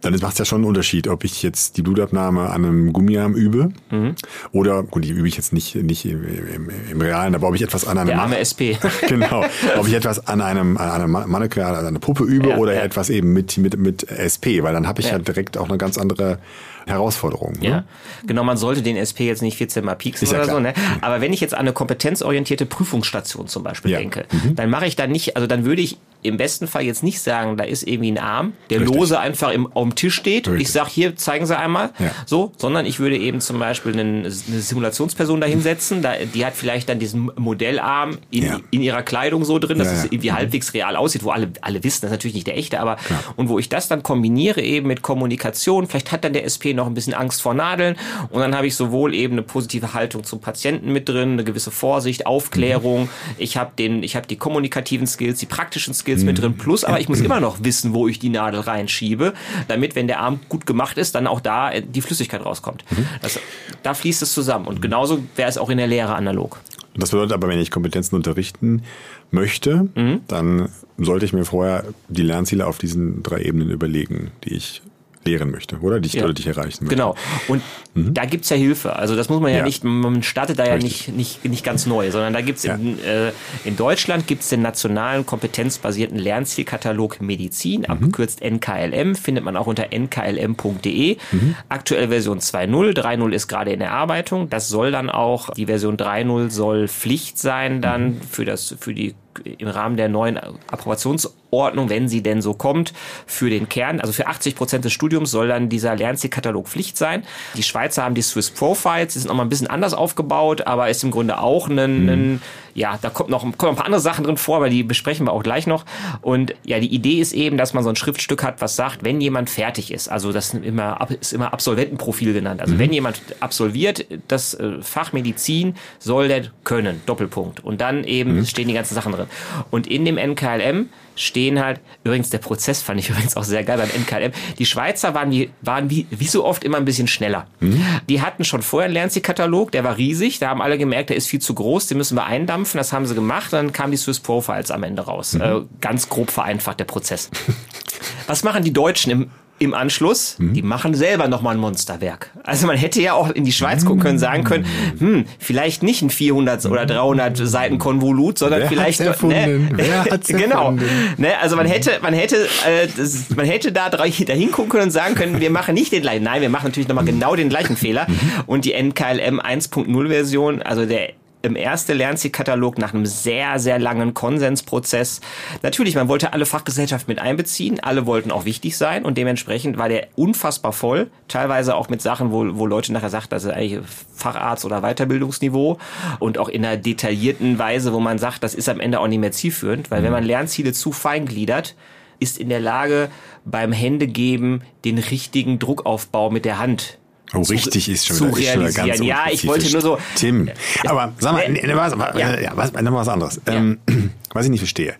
Dann 0.00 0.14
macht 0.20 0.32
es 0.32 0.38
ja 0.38 0.44
schon 0.44 0.58
einen 0.58 0.64
Unterschied, 0.66 1.08
ob 1.08 1.24
ich 1.24 1.42
jetzt 1.42 1.76
die 1.76 1.82
Blutabnahme 1.82 2.50
an 2.50 2.64
einem 2.64 2.92
Gummiarm 2.92 3.34
übe 3.34 3.70
mhm. 3.90 4.14
oder, 4.52 4.82
gut, 4.82 5.04
die 5.04 5.10
übe 5.10 5.28
ich 5.28 5.36
jetzt 5.36 5.52
nicht, 5.52 5.74
nicht 5.74 6.04
im, 6.04 6.24
im, 6.24 6.70
im 6.90 7.00
Realen, 7.00 7.34
aber 7.34 7.48
ob 7.48 7.54
ich 7.54 7.62
etwas 7.62 7.86
an 7.86 7.98
einem... 7.98 8.08
Der 8.08 8.20
arme 8.20 8.38
SP. 8.38 8.78
genau. 9.08 9.44
Ob 9.78 9.86
ich 9.86 9.94
etwas 9.94 10.26
an 10.26 10.40
einem, 10.40 10.76
an 10.76 10.90
einem 10.90 11.10
Mannequin, 11.10 11.62
an 11.62 11.86
einer 11.86 11.98
Puppe 11.98 12.24
übe 12.24 12.50
ja, 12.50 12.56
oder 12.56 12.74
ja. 12.74 12.82
etwas 12.82 13.10
eben 13.10 13.32
mit, 13.32 13.58
mit, 13.58 13.78
mit 13.78 14.08
SP, 14.08 14.62
weil 14.62 14.72
dann 14.72 14.86
habe 14.86 15.00
ich 15.00 15.06
ja. 15.06 15.12
ja 15.12 15.18
direkt 15.18 15.58
auch 15.58 15.68
eine 15.68 15.78
ganz 15.78 15.98
andere 15.98 16.38
Herausforderung. 16.86 17.54
Ne? 17.60 17.68
Ja, 17.68 17.84
genau, 18.26 18.44
man 18.44 18.56
sollte 18.56 18.82
den 18.82 18.96
SP 18.96 19.26
jetzt 19.26 19.42
nicht 19.42 19.56
14 19.56 19.84
mal 19.84 19.94
pieksen 19.94 20.28
oder 20.28 20.42
klar. 20.42 20.56
so, 20.56 20.60
ne? 20.60 20.74
Aber 21.00 21.20
wenn 21.20 21.32
ich 21.32 21.40
jetzt 21.40 21.54
an 21.54 21.60
eine 21.60 21.72
kompetenzorientierte 21.72 22.66
Prüfungsstation 22.66 23.48
zum 23.48 23.62
Beispiel 23.62 23.92
denke, 23.92 24.26
mhm. 24.30 24.56
dann 24.56 24.70
mache 24.70 24.86
ich 24.86 24.96
da 24.96 25.06
nicht, 25.06 25.36
also 25.36 25.46
dann 25.46 25.64
würde 25.64 25.82
ich 25.82 25.98
im 26.22 26.36
besten 26.36 26.66
Fall 26.66 26.82
jetzt 26.82 27.02
nicht 27.02 27.20
sagen, 27.20 27.56
da 27.56 27.64
ist 27.64 27.86
irgendwie 27.86 28.12
ein 28.12 28.18
Arm, 28.18 28.52
der 28.68 28.80
Richtig. 28.80 28.96
lose 28.96 29.18
einfach 29.18 29.52
im, 29.52 29.70
auf 29.72 29.82
dem 29.82 29.94
Tisch 29.94 30.14
steht. 30.14 30.48
Richtig. 30.48 30.62
Ich 30.62 30.72
sage, 30.72 30.90
hier, 30.90 31.16
zeigen 31.16 31.46
Sie 31.46 31.56
einmal. 31.56 31.90
Ja. 31.98 32.10
So, 32.26 32.52
sondern 32.56 32.86
ich 32.86 33.00
würde 33.00 33.16
eben 33.16 33.40
zum 33.40 33.58
Beispiel 33.58 33.92
eine, 33.92 34.02
eine 34.02 34.30
Simulationsperson 34.30 35.40
dahinsetzen. 35.40 36.02
Da, 36.02 36.14
die 36.32 36.44
hat 36.44 36.54
vielleicht 36.54 36.88
dann 36.88 36.98
diesen 36.98 37.30
Modellarm 37.36 38.18
in, 38.30 38.44
ja. 38.44 38.60
in 38.70 38.82
ihrer 38.82 39.02
Kleidung 39.02 39.44
so 39.44 39.58
drin, 39.58 39.78
dass 39.78 39.88
ja, 39.88 39.94
es 39.94 40.04
irgendwie 40.04 40.30
mhm. 40.30 40.36
halbwegs 40.36 40.74
real 40.74 40.96
aussieht, 40.96 41.24
wo 41.24 41.30
alle, 41.30 41.50
alle 41.62 41.82
wissen, 41.82 42.02
das 42.02 42.10
ist 42.10 42.12
natürlich 42.12 42.34
nicht 42.34 42.46
der 42.46 42.56
echte, 42.56 42.80
aber 42.80 42.96
Klar. 42.96 43.22
und 43.36 43.48
wo 43.48 43.58
ich 43.58 43.68
das 43.68 43.88
dann 43.88 44.02
kombiniere 44.02 44.60
eben 44.60 44.86
mit 44.86 45.02
Kommunikation. 45.02 45.86
Vielleicht 45.86 46.12
hat 46.12 46.24
dann 46.24 46.32
der 46.32 46.44
SP 46.44 46.74
noch 46.74 46.86
ein 46.86 46.94
bisschen 46.94 47.14
Angst 47.14 47.42
vor 47.42 47.54
Nadeln 47.54 47.96
und 48.30 48.40
dann 48.40 48.54
habe 48.54 48.66
ich 48.66 48.74
sowohl 48.74 49.14
eben 49.14 49.34
eine 49.34 49.42
positive 49.42 49.94
Haltung 49.94 50.24
zum 50.24 50.40
Patienten 50.40 50.92
mit 50.92 51.08
drin, 51.08 51.32
eine 51.32 51.44
gewisse 51.44 51.70
Vorsicht, 51.70 52.26
Aufklärung. 52.26 53.02
Mhm. 53.04 53.08
Ich 53.38 53.56
habe 53.56 53.72
den, 53.78 54.02
ich 54.02 54.16
habe 54.16 54.26
die 54.26 54.36
kommunikativen 54.36 55.06
Skills, 55.06 55.38
die 55.38 55.46
praktischen 55.46 55.94
Skills 55.94 56.09
mhm. 56.18 56.26
mit 56.26 56.40
drin. 56.40 56.56
Plus, 56.56 56.84
aber 56.84 57.00
ich 57.00 57.08
muss 57.08 57.20
immer 57.20 57.40
noch 57.40 57.62
wissen, 57.62 57.94
wo 57.94 58.08
ich 58.08 58.18
die 58.18 58.28
Nadel 58.28 58.60
reinschiebe, 58.60 59.32
damit, 59.68 59.94
wenn 59.94 60.06
der 60.06 60.20
Arm 60.20 60.40
gut 60.48 60.66
gemacht 60.66 60.98
ist, 60.98 61.14
dann 61.14 61.26
auch 61.26 61.40
da 61.40 61.70
äh, 61.70 61.82
die 61.82 62.00
Flüssigkeit 62.00 62.44
rauskommt. 62.44 62.84
Mhm. 62.90 63.06
Das, 63.22 63.38
da 63.82 63.94
fließt 63.94 64.22
es 64.22 64.32
zusammen 64.32 64.66
und 64.66 64.82
genauso 64.82 65.22
wäre 65.36 65.48
es 65.48 65.58
auch 65.58 65.70
in 65.70 65.78
der 65.78 65.86
Lehre 65.86 66.14
analog. 66.14 66.58
Das 66.94 67.10
bedeutet 67.10 67.32
aber, 67.32 67.48
wenn 67.48 67.60
ich 67.60 67.70
Kompetenzen 67.70 68.16
unterrichten 68.16 68.82
möchte, 69.30 69.88
mhm. 69.94 70.20
dann 70.26 70.68
sollte 70.98 71.24
ich 71.24 71.32
mir 71.32 71.44
vorher 71.44 71.84
die 72.08 72.22
Lernziele 72.22 72.66
auf 72.66 72.78
diesen 72.78 73.22
drei 73.22 73.42
Ebenen 73.42 73.70
überlegen, 73.70 74.32
die 74.44 74.54
ich 74.54 74.82
lehren 75.24 75.50
möchte, 75.50 75.78
oder? 75.80 76.00
Die 76.00 76.06
ich, 76.06 76.14
ja. 76.14 76.24
oder 76.24 76.32
die 76.32 76.40
ich 76.42 76.48
erreichen 76.48 76.84
möchte. 76.84 76.96
Genau. 76.96 77.14
Und 77.48 77.62
mhm. 77.94 78.14
da 78.14 78.24
gibt's 78.24 78.48
ja 78.48 78.56
Hilfe. 78.56 78.96
Also 78.96 79.16
das 79.16 79.28
muss 79.28 79.40
man 79.40 79.52
ja, 79.52 79.58
ja. 79.58 79.64
nicht, 79.64 79.84
man 79.84 80.22
startet 80.22 80.58
da 80.58 80.64
Richtig. 80.64 81.08
ja 81.08 81.12
nicht, 81.12 81.42
nicht, 81.42 81.44
nicht 81.44 81.64
ganz 81.64 81.86
neu, 81.86 82.10
sondern 82.10 82.32
da 82.32 82.40
gibt's 82.40 82.62
ja. 82.62 82.74
in, 82.74 82.98
äh, 83.04 83.32
in 83.64 83.76
Deutschland 83.76 84.26
gibt's 84.26 84.48
den 84.48 84.62
nationalen 84.62 85.26
kompetenzbasierten 85.26 86.18
Lernzielkatalog 86.18 87.20
Medizin, 87.20 87.80
mhm. 87.80 87.86
abgekürzt 87.86 88.40
NKLM, 88.42 89.14
findet 89.14 89.44
man 89.44 89.56
auch 89.56 89.66
unter 89.66 89.92
nklm.de. 89.92 91.16
Mhm. 91.32 91.54
Aktuell 91.68 92.08
Version 92.08 92.38
2.0, 92.38 92.94
3.0 92.94 93.32
ist 93.32 93.48
gerade 93.48 93.72
in 93.72 93.80
Erarbeitung. 93.82 94.48
Das 94.48 94.68
soll 94.68 94.90
dann 94.90 95.10
auch, 95.10 95.50
die 95.50 95.66
Version 95.66 95.96
3.0 95.96 96.50
soll 96.50 96.88
Pflicht 96.88 97.38
sein 97.38 97.82
dann 97.82 98.04
mhm. 98.04 98.20
für 98.22 98.44
das, 98.46 98.74
für 98.78 98.94
die 98.94 99.14
im 99.44 99.68
Rahmen 99.68 99.96
der 99.96 100.08
neuen 100.08 100.38
Approbationsordnung, 100.38 101.88
wenn 101.88 102.08
sie 102.08 102.22
denn 102.22 102.42
so 102.42 102.54
kommt, 102.54 102.92
für 103.26 103.50
den 103.50 103.68
Kern, 103.68 104.00
also 104.00 104.12
für 104.12 104.26
80 104.26 104.56
Prozent 104.56 104.84
des 104.84 104.92
Studiums 104.92 105.30
soll 105.30 105.48
dann 105.48 105.68
dieser 105.68 105.96
Lernzielkatalog 105.96 106.68
Pflicht 106.68 106.96
sein. 106.96 107.22
Die 107.54 107.62
Schweizer 107.62 108.04
haben 108.04 108.14
die 108.14 108.22
Swiss 108.22 108.50
Profiles, 108.50 109.14
die 109.14 109.20
sind 109.20 109.28
nochmal 109.28 109.46
ein 109.46 109.50
bisschen 109.50 109.68
anders 109.68 109.94
aufgebaut, 109.94 110.66
aber 110.66 110.88
ist 110.90 111.04
im 111.04 111.10
Grunde 111.10 111.38
auch 111.38 111.68
ein, 111.68 112.02
mhm. 112.02 112.08
ein 112.08 112.42
ja, 112.74 112.98
da 113.00 113.10
kommt 113.10 113.30
noch, 113.30 113.40
kommen 113.40 113.54
noch 113.58 113.68
ein 113.68 113.76
paar 113.76 113.86
andere 113.86 114.00
Sachen 114.00 114.24
drin 114.24 114.36
vor, 114.36 114.56
aber 114.56 114.70
die 114.70 114.82
besprechen 114.82 115.26
wir 115.26 115.32
auch 115.32 115.42
gleich 115.42 115.66
noch. 115.66 115.84
Und 116.22 116.54
ja, 116.64 116.80
die 116.80 116.92
Idee 116.92 117.20
ist 117.20 117.32
eben, 117.32 117.56
dass 117.56 117.74
man 117.74 117.84
so 117.84 117.90
ein 117.90 117.96
Schriftstück 117.96 118.42
hat, 118.42 118.60
was 118.60 118.76
sagt, 118.76 119.04
wenn 119.04 119.20
jemand 119.20 119.50
fertig 119.50 119.92
ist, 119.92 120.08
also 120.08 120.32
das 120.32 120.54
ist 120.54 120.64
immer, 120.64 121.06
ist 121.20 121.32
immer 121.32 121.52
Absolventenprofil 121.52 122.32
genannt. 122.32 122.60
Also 122.60 122.74
mhm. 122.74 122.78
wenn 122.78 122.92
jemand 122.92 123.20
absolviert, 123.40 124.06
das 124.28 124.54
äh, 124.54 124.80
Fach 124.82 125.12
Medizin 125.12 125.74
soll 125.98 126.28
der 126.28 126.44
können, 126.64 127.00
Doppelpunkt. 127.06 127.64
Und 127.64 127.80
dann 127.80 128.04
eben 128.04 128.36
mhm. 128.36 128.46
stehen 128.46 128.68
die 128.68 128.74
ganzen 128.74 128.94
Sachen 128.94 129.12
drin. 129.12 129.26
Und 129.70 129.86
in 129.86 130.04
dem 130.04 130.16
NKLM 130.16 130.88
stehen 131.16 131.60
halt, 131.60 131.80
übrigens 132.04 132.30
der 132.30 132.38
Prozess 132.38 132.82
fand 132.82 133.00
ich 133.00 133.08
übrigens 133.10 133.36
auch 133.36 133.44
sehr 133.44 133.64
geil 133.64 133.78
beim 133.78 133.90
NKLM, 133.90 134.32
die 134.58 134.66
Schweizer 134.66 135.14
waren 135.14 135.30
wie, 135.30 135.50
waren 135.62 135.90
wie, 135.90 136.06
wie 136.10 136.26
so 136.26 136.44
oft 136.44 136.64
immer 136.64 136.78
ein 136.78 136.84
bisschen 136.84 137.08
schneller. 137.08 137.46
Mhm. 137.60 137.84
Die 138.08 138.22
hatten 138.22 138.44
schon 138.44 138.62
vorher 138.62 138.86
einen 138.86 138.94
Lernzielkatalog, 138.94 139.72
der 139.72 139.84
war 139.84 139.96
riesig, 139.96 140.38
da 140.38 140.48
haben 140.48 140.62
alle 140.62 140.78
gemerkt, 140.78 141.10
der 141.10 141.16
ist 141.16 141.26
viel 141.26 141.40
zu 141.40 141.54
groß, 141.54 141.86
den 141.88 141.98
müssen 141.98 142.16
wir 142.16 142.24
eindampfen, 142.24 142.78
das 142.78 142.92
haben 142.92 143.06
sie 143.06 143.14
gemacht, 143.14 143.52
dann 143.52 143.72
kamen 143.72 143.90
die 143.90 143.98
Swiss 143.98 144.20
Profiles 144.20 144.70
am 144.70 144.82
Ende 144.82 145.02
raus. 145.02 145.34
Mhm. 145.34 145.40
Äh, 145.40 145.60
ganz 145.80 146.08
grob 146.08 146.30
vereinfacht 146.30 146.80
der 146.80 146.84
Prozess. 146.84 147.30
Was 148.26 148.44
machen 148.44 148.64
die 148.64 148.72
Deutschen 148.72 149.10
im 149.10 149.30
im 149.60 149.74
Anschluss, 149.74 150.36
mhm. 150.38 150.54
die 150.54 150.62
machen 150.62 150.94
selber 150.94 151.28
nochmal 151.28 151.54
ein 151.54 151.60
Monsterwerk. 151.60 152.30
Also 152.44 152.66
man 152.66 152.78
hätte 152.78 153.00
ja 153.02 153.12
auch 153.12 153.30
in 153.30 153.44
die 153.44 153.52
Schweiz 153.52 153.84
gucken 153.84 154.02
können, 154.02 154.18
sagen 154.18 154.42
können, 154.42 154.64
hm, 154.98 155.26
vielleicht 155.38 155.82
nicht 155.82 156.00
ein 156.00 156.08
400 156.08 156.64
oder 156.64 156.86
300 156.86 157.36
Seiten 157.36 157.78
Konvolut, 157.78 158.38
sondern 158.38 158.60
Wer 158.60 158.68
vielleicht 158.68 159.00
hat's 159.00 159.08
erfunden? 159.08 159.66
Ne, 159.66 159.70
Wer 159.76 160.04
hat's 160.06 160.28
genau. 160.28 160.72
Ne, 161.18 161.38
also 161.42 161.56
man 161.56 161.66
hätte, 161.66 161.92
man 162.00 162.14
hätte, 162.14 162.36
äh, 162.66 162.88
das, 162.96 163.28
man 163.36 163.44
hätte 163.44 163.70
da 163.70 163.90
dahin 163.90 164.50
gucken 164.50 164.70
können 164.70 164.84
und 164.84 164.90
sagen 164.90 165.14
können, 165.14 165.40
wir 165.40 165.50
machen 165.50 165.74
nicht 165.74 165.92
den 165.92 166.00
gleichen. 166.00 166.24
Nein, 166.24 166.40
wir 166.40 166.48
machen 166.48 166.68
natürlich 166.68 166.88
nochmal 166.88 167.04
genau 167.04 167.36
den 167.36 167.50
gleichen 167.50 167.76
Fehler. 167.76 168.06
Und 168.46 168.64
die 168.64 168.72
NKLM 168.72 169.40
1.0 169.40 170.08
Version, 170.08 170.62
also 170.62 170.86
der 170.86 171.12
im 171.42 171.56
ersten 171.56 171.96
Lernzielkatalog 171.96 172.78
nach 172.78 172.92
einem 172.92 173.06
sehr, 173.06 173.58
sehr 173.58 173.78
langen 173.78 174.14
Konsensprozess. 174.14 175.20
Natürlich, 175.62 175.94
man 175.94 176.08
wollte 176.08 176.32
alle 176.32 176.46
Fachgesellschaften 176.46 177.10
mit 177.10 177.20
einbeziehen, 177.20 177.80
alle 177.80 178.06
wollten 178.06 178.30
auch 178.30 178.44
wichtig 178.44 178.76
sein 178.76 179.04
und 179.04 179.16
dementsprechend 179.16 179.78
war 179.78 179.88
der 179.88 180.08
unfassbar 180.16 180.72
voll, 180.72 181.10
teilweise 181.28 181.74
auch 181.74 181.88
mit 181.88 182.02
Sachen, 182.02 182.30
wo, 182.30 182.58
wo 182.58 182.66
Leute 182.66 182.92
nachher 182.92 183.10
sagt, 183.10 183.32
das 183.32 183.44
ist 183.44 183.50
eigentlich 183.50 183.80
Facharzt 184.14 184.64
oder 184.64 184.82
Weiterbildungsniveau 184.82 185.78
und 186.18 186.38
auch 186.38 186.48
in 186.48 186.64
einer 186.64 186.76
detaillierten 186.76 187.58
Weise, 187.58 187.92
wo 187.92 188.00
man 188.00 188.18
sagt, 188.18 188.42
das 188.42 188.54
ist 188.54 188.68
am 188.68 188.80
Ende 188.80 189.00
auch 189.00 189.08
nicht 189.08 189.20
mehr 189.20 189.32
zielführend, 189.32 189.90
weil 189.90 190.02
wenn 190.02 190.12
man 190.12 190.24
Lernziele 190.24 190.72
zu 190.72 190.92
fein 190.92 191.26
gliedert, 191.26 191.74
ist 192.18 192.38
in 192.38 192.50
der 192.50 192.60
Lage, 192.60 193.08
beim 193.44 193.72
Händegeben 193.72 194.62
den 194.84 194.98
richtigen 194.98 195.58
Druckaufbau 195.58 196.30
mit 196.30 196.44
der 196.44 196.58
Hand 196.58 196.98
Oh, 197.34 197.42
zu, 197.42 197.52
richtig 197.52 197.88
ist 197.88 198.06
schon 198.06 198.16
zu 198.16 198.24
wieder, 198.24 198.38
ist 198.38 198.46
schon 198.52 198.60
wieder 198.66 198.76
realisieren. 198.76 199.08
ganz 199.08 199.26
ja, 199.26 199.32
ich 199.32 199.46
wollte 199.46 199.70
nur 199.70 199.80
so. 199.80 199.98
Tim, 200.16 200.50
aber 200.84 201.12
sag 201.18 201.32
mal, 201.32 201.42
Äh, 201.42 201.66
ne, 201.66 201.76
was, 201.76 201.92
ja. 201.92 202.18
ja. 202.18 202.40
Ja, 202.40 202.52
was, 202.56 202.72
noch 202.72 202.92
was 202.92 203.08
anderes. 203.08 203.40
Ähm, 203.46 203.78
was 204.32 204.44
ich 204.46 204.50
nicht 204.50 204.60
verstehe. 204.60 204.94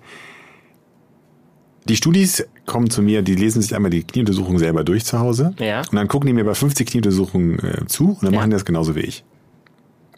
Die 1.88 1.96
Studis 1.96 2.46
kommen 2.66 2.88
zu 2.90 3.02
mir, 3.02 3.22
die 3.22 3.34
lesen 3.34 3.62
sich 3.62 3.74
einmal 3.74 3.90
die 3.90 4.04
Knieuntersuchung 4.04 4.58
selber 4.58 4.84
durch 4.84 5.04
zu 5.04 5.18
Hause. 5.18 5.54
Ja. 5.58 5.80
Und 5.80 5.94
dann 5.94 6.06
gucken 6.08 6.26
die 6.28 6.32
mir 6.32 6.44
bei 6.44 6.54
50 6.54 6.86
Knieuntersuchungen 6.88 7.58
äh, 7.58 7.86
zu 7.86 8.10
und 8.10 8.22
dann 8.22 8.32
Ja. 8.32 8.38
machen 8.40 8.50
die 8.50 8.54
das 8.54 8.64
genauso 8.64 8.94
wie 8.94 9.00
ich. 9.00 9.24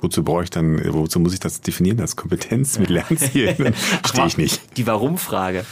Wozu 0.02 0.23
brauche 0.23 0.44
ich 0.44 0.50
dann, 0.50 0.80
wozu 0.92 1.18
muss 1.21 1.32
ich 1.32 1.40
das 1.40 1.61
definieren 1.61 2.00
als 2.00 2.16
Kompetenz 2.16 2.78
mit 2.78 2.90
Lernzielen? 2.90 3.73
Verstehe 3.75 4.26
ich 4.26 4.37
nicht. 4.37 4.61
Die 4.76 4.87
Warum-Frage. 4.87 5.64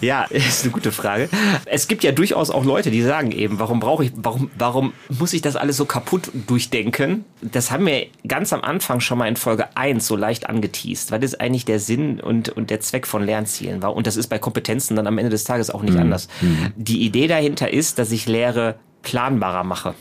Ja, 0.00 0.24
ist 0.24 0.64
eine 0.64 0.72
gute 0.72 0.92
Frage. 0.92 1.28
Es 1.64 1.88
gibt 1.88 2.04
ja 2.04 2.12
durchaus 2.12 2.50
auch 2.50 2.64
Leute, 2.64 2.90
die 2.90 3.02
sagen 3.02 3.32
eben, 3.32 3.58
warum 3.58 3.80
brauche 3.80 4.04
ich, 4.04 4.12
warum, 4.16 4.50
warum 4.58 4.92
muss 5.08 5.32
ich 5.32 5.40
das 5.40 5.56
alles 5.56 5.76
so 5.76 5.86
kaputt 5.86 6.30
durchdenken? 6.46 7.24
Das 7.40 7.70
haben 7.70 7.86
wir 7.86 8.06
ganz 8.26 8.52
am 8.52 8.62
Anfang 8.62 9.00
schon 9.00 9.18
mal 9.18 9.28
in 9.28 9.36
Folge 9.36 9.76
1 9.76 10.06
so 10.06 10.16
leicht 10.16 10.48
angeteased. 10.48 11.10
Was 11.10 11.22
ist 11.22 11.40
eigentlich 11.40 11.64
der 11.64 11.80
Sinn 11.80 12.20
und, 12.20 12.50
und 12.50 12.70
der 12.70 12.80
Zweck 12.80 13.06
von 13.06 13.24
Lernzielen? 13.24 13.78
war? 13.82 13.94
Und 13.94 14.06
das 14.06 14.16
ist 14.16 14.28
bei 14.28 14.38
Kompetenzen 14.38 14.96
dann 14.96 15.06
am 15.06 15.18
Ende 15.18 15.30
des 15.30 15.44
Tages 15.44 15.70
auch 15.70 15.82
nicht 15.82 15.96
anders. 15.96 16.28
Die 16.76 17.02
Idee 17.04 17.26
dahinter 17.26 17.72
ist, 17.72 17.98
dass 17.98 18.10
ich 18.10 18.26
Lehre 18.26 18.78
planbarer 19.02 19.64
mache. 19.64 19.94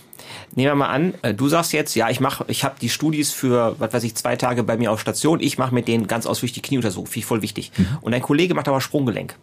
Nehmen 0.55 0.71
wir 0.71 0.75
mal 0.75 0.87
an, 0.87 1.13
äh, 1.21 1.33
du 1.33 1.47
sagst 1.49 1.73
jetzt, 1.73 1.95
ja, 1.95 2.09
ich 2.09 2.19
mache, 2.19 2.45
ich 2.47 2.63
habe 2.63 2.75
die 2.81 2.89
Studis 2.89 3.31
für, 3.31 3.75
was 3.79 3.93
weiß 3.93 4.03
ich, 4.03 4.15
zwei 4.15 4.35
Tage 4.35 4.63
bei 4.63 4.77
mir 4.77 4.91
auf 4.91 4.99
Station. 4.99 5.39
Ich 5.39 5.57
mache 5.57 5.73
mit 5.73 5.87
denen 5.87 6.07
ganz 6.07 6.25
ausführlich 6.25 6.53
die 6.53 6.61
Knieuntersuchung, 6.61 7.05
finde 7.07 7.19
ich 7.19 7.25
voll 7.25 7.41
wichtig. 7.41 7.71
Mhm. 7.77 7.87
Und 8.01 8.11
dein 8.13 8.21
Kollege 8.21 8.53
macht 8.55 8.67
aber 8.67 8.81
Sprunggelenk. 8.81 9.35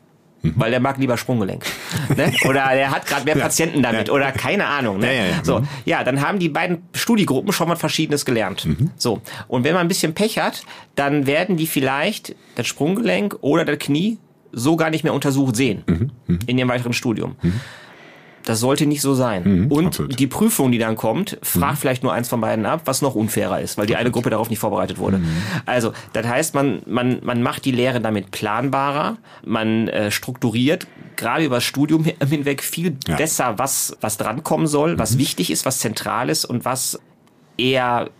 Weil 0.56 0.70
der 0.73 0.80
mag 0.80 0.99
lieber 0.99 1.16
Sprunggelenk. 1.16 1.64
ne? 2.18 2.30
Oder 2.46 2.68
der 2.75 2.90
hat 2.90 3.06
gerade 3.06 3.25
mehr 3.25 3.34
Patienten 3.37 3.82
damit. 3.82 4.11
Oder 4.11 4.30
keine 4.30 4.66
Ahnung. 4.66 4.99
Ne? 4.99 5.06
Ja, 5.06 5.12
ja, 5.12 5.25
ja. 5.30 5.44
So, 5.44 5.61
Mhm. 5.61 5.68
ja, 5.87 6.04
dann 6.04 6.20
haben 6.20 6.38
die 6.38 6.50
beiden 6.50 6.82
Studiegruppen 6.92 7.50
schon 7.54 7.66
mal 7.66 7.76
Verschiedenes 7.76 8.26
gelernt. 8.26 8.68
So. 8.99 9.23
Und 9.49 9.64
wenn 9.64 9.73
man 9.73 9.80
ein 9.80 9.88
bisschen 9.88 10.12
Pech 10.12 10.38
hat, 10.38 10.64
dann 10.96 11.26
werden 11.26 11.56
die 11.56 11.66
vielleicht 11.66 12.34
das 12.56 12.66
Sprunggelenk 12.66 13.38
oder 13.40 13.64
das 13.64 13.78
Knie 13.78 14.18
so 14.52 14.76
gar 14.76 14.90
nicht 14.90 15.02
mehr 15.02 15.14
untersucht 15.14 15.56
sehen. 15.56 16.11
In 16.46 16.58
ihrem 16.58 16.68
weiteren 16.68 16.92
Studium. 16.92 17.37
Das 18.44 18.60
sollte 18.60 18.84
nicht 18.86 19.00
so 19.00 19.14
sein. 19.14 19.68
und 19.70 19.86
absolut. 19.86 20.18
die 20.18 20.26
Prüfung, 20.26 20.70
die 20.70 20.78
dann 20.78 20.96
kommt, 20.96 21.38
fragt 21.42 21.78
vielleicht 21.78 22.02
nur 22.02 22.12
eins 22.12 22.28
von 22.28 22.40
beiden 22.40 22.66
ab, 22.66 22.82
was 22.84 23.00
noch 23.02 23.14
unfairer 23.14 23.60
ist, 23.60 23.78
weil 23.78 23.86
die 23.86 23.96
eine 23.96 24.10
Gruppe 24.10 24.28
darauf 24.30 24.50
nicht 24.50 24.58
vorbereitet 24.58 24.98
wurde. 24.98 25.20
Also, 25.66 25.92
das 26.12 26.26
heißt, 26.26 26.54
man, 26.54 26.82
man, 26.86 27.20
man 27.22 27.42
macht 27.42 27.64
die 27.64 27.72
Lehre 27.72 28.00
damit 28.00 28.30
planbarer, 28.30 29.16
man 29.46 29.88
äh, 29.88 30.10
strukturiert 30.10 30.86
gerade 31.16 31.44
über 31.44 31.56
das 31.56 31.64
Studium 31.64 32.04
hin- 32.04 32.16
hinweg 32.28 32.62
viel 32.62 32.96
Ja. 33.06 33.16
besser, 33.16 33.54
was, 33.56 33.96
was 34.00 34.16
drankommen 34.18 34.66
soll, 34.66 34.98
was 34.98 35.16
wichtig 35.16 35.50
ist, 35.50 35.64
was 35.64 35.78
zentral 35.78 36.28
ist 36.28 36.44
und 36.44 36.64
was 36.64 36.98
eher 37.56 38.10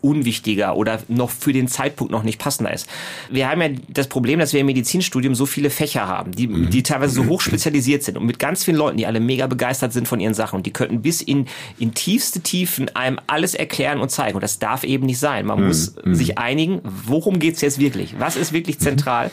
unwichtiger 0.00 0.76
oder 0.76 1.00
noch 1.08 1.30
für 1.30 1.52
den 1.52 1.68
Zeitpunkt 1.68 2.12
noch 2.12 2.22
nicht 2.22 2.38
passender 2.38 2.72
ist. 2.72 2.88
Wir 3.30 3.48
haben 3.48 3.60
ja 3.60 3.68
das 3.88 4.08
Problem, 4.08 4.38
dass 4.38 4.52
wir 4.52 4.60
im 4.60 4.66
Medizinstudium 4.66 5.34
so 5.34 5.46
viele 5.46 5.70
Fächer 5.70 6.06
haben, 6.06 6.32
die, 6.32 6.46
die 6.46 6.82
teilweise 6.82 7.14
so 7.14 7.26
hoch 7.26 7.40
spezialisiert 7.40 8.02
sind 8.02 8.16
und 8.16 8.26
mit 8.26 8.38
ganz 8.38 8.64
vielen 8.64 8.76
Leuten, 8.76 8.96
die 8.96 9.06
alle 9.06 9.20
mega 9.20 9.46
begeistert 9.46 9.92
sind 9.92 10.08
von 10.08 10.20
ihren 10.20 10.34
Sachen 10.34 10.56
und 10.56 10.66
die 10.66 10.72
könnten 10.72 11.02
bis 11.02 11.22
in, 11.22 11.46
in 11.78 11.94
tiefste 11.94 12.40
Tiefen 12.40 12.94
einem 12.94 13.18
alles 13.26 13.54
erklären 13.54 14.00
und 14.00 14.10
zeigen. 14.10 14.36
Und 14.36 14.42
das 14.42 14.58
darf 14.58 14.84
eben 14.84 15.06
nicht 15.06 15.18
sein. 15.18 15.46
Man 15.46 15.66
muss 15.66 15.94
sich 16.04 16.38
einigen, 16.38 16.80
worum 16.84 17.38
geht's 17.38 17.60
jetzt 17.60 17.78
wirklich? 17.78 18.14
Was 18.18 18.36
ist 18.36 18.52
wirklich 18.52 18.78
zentral? 18.78 19.30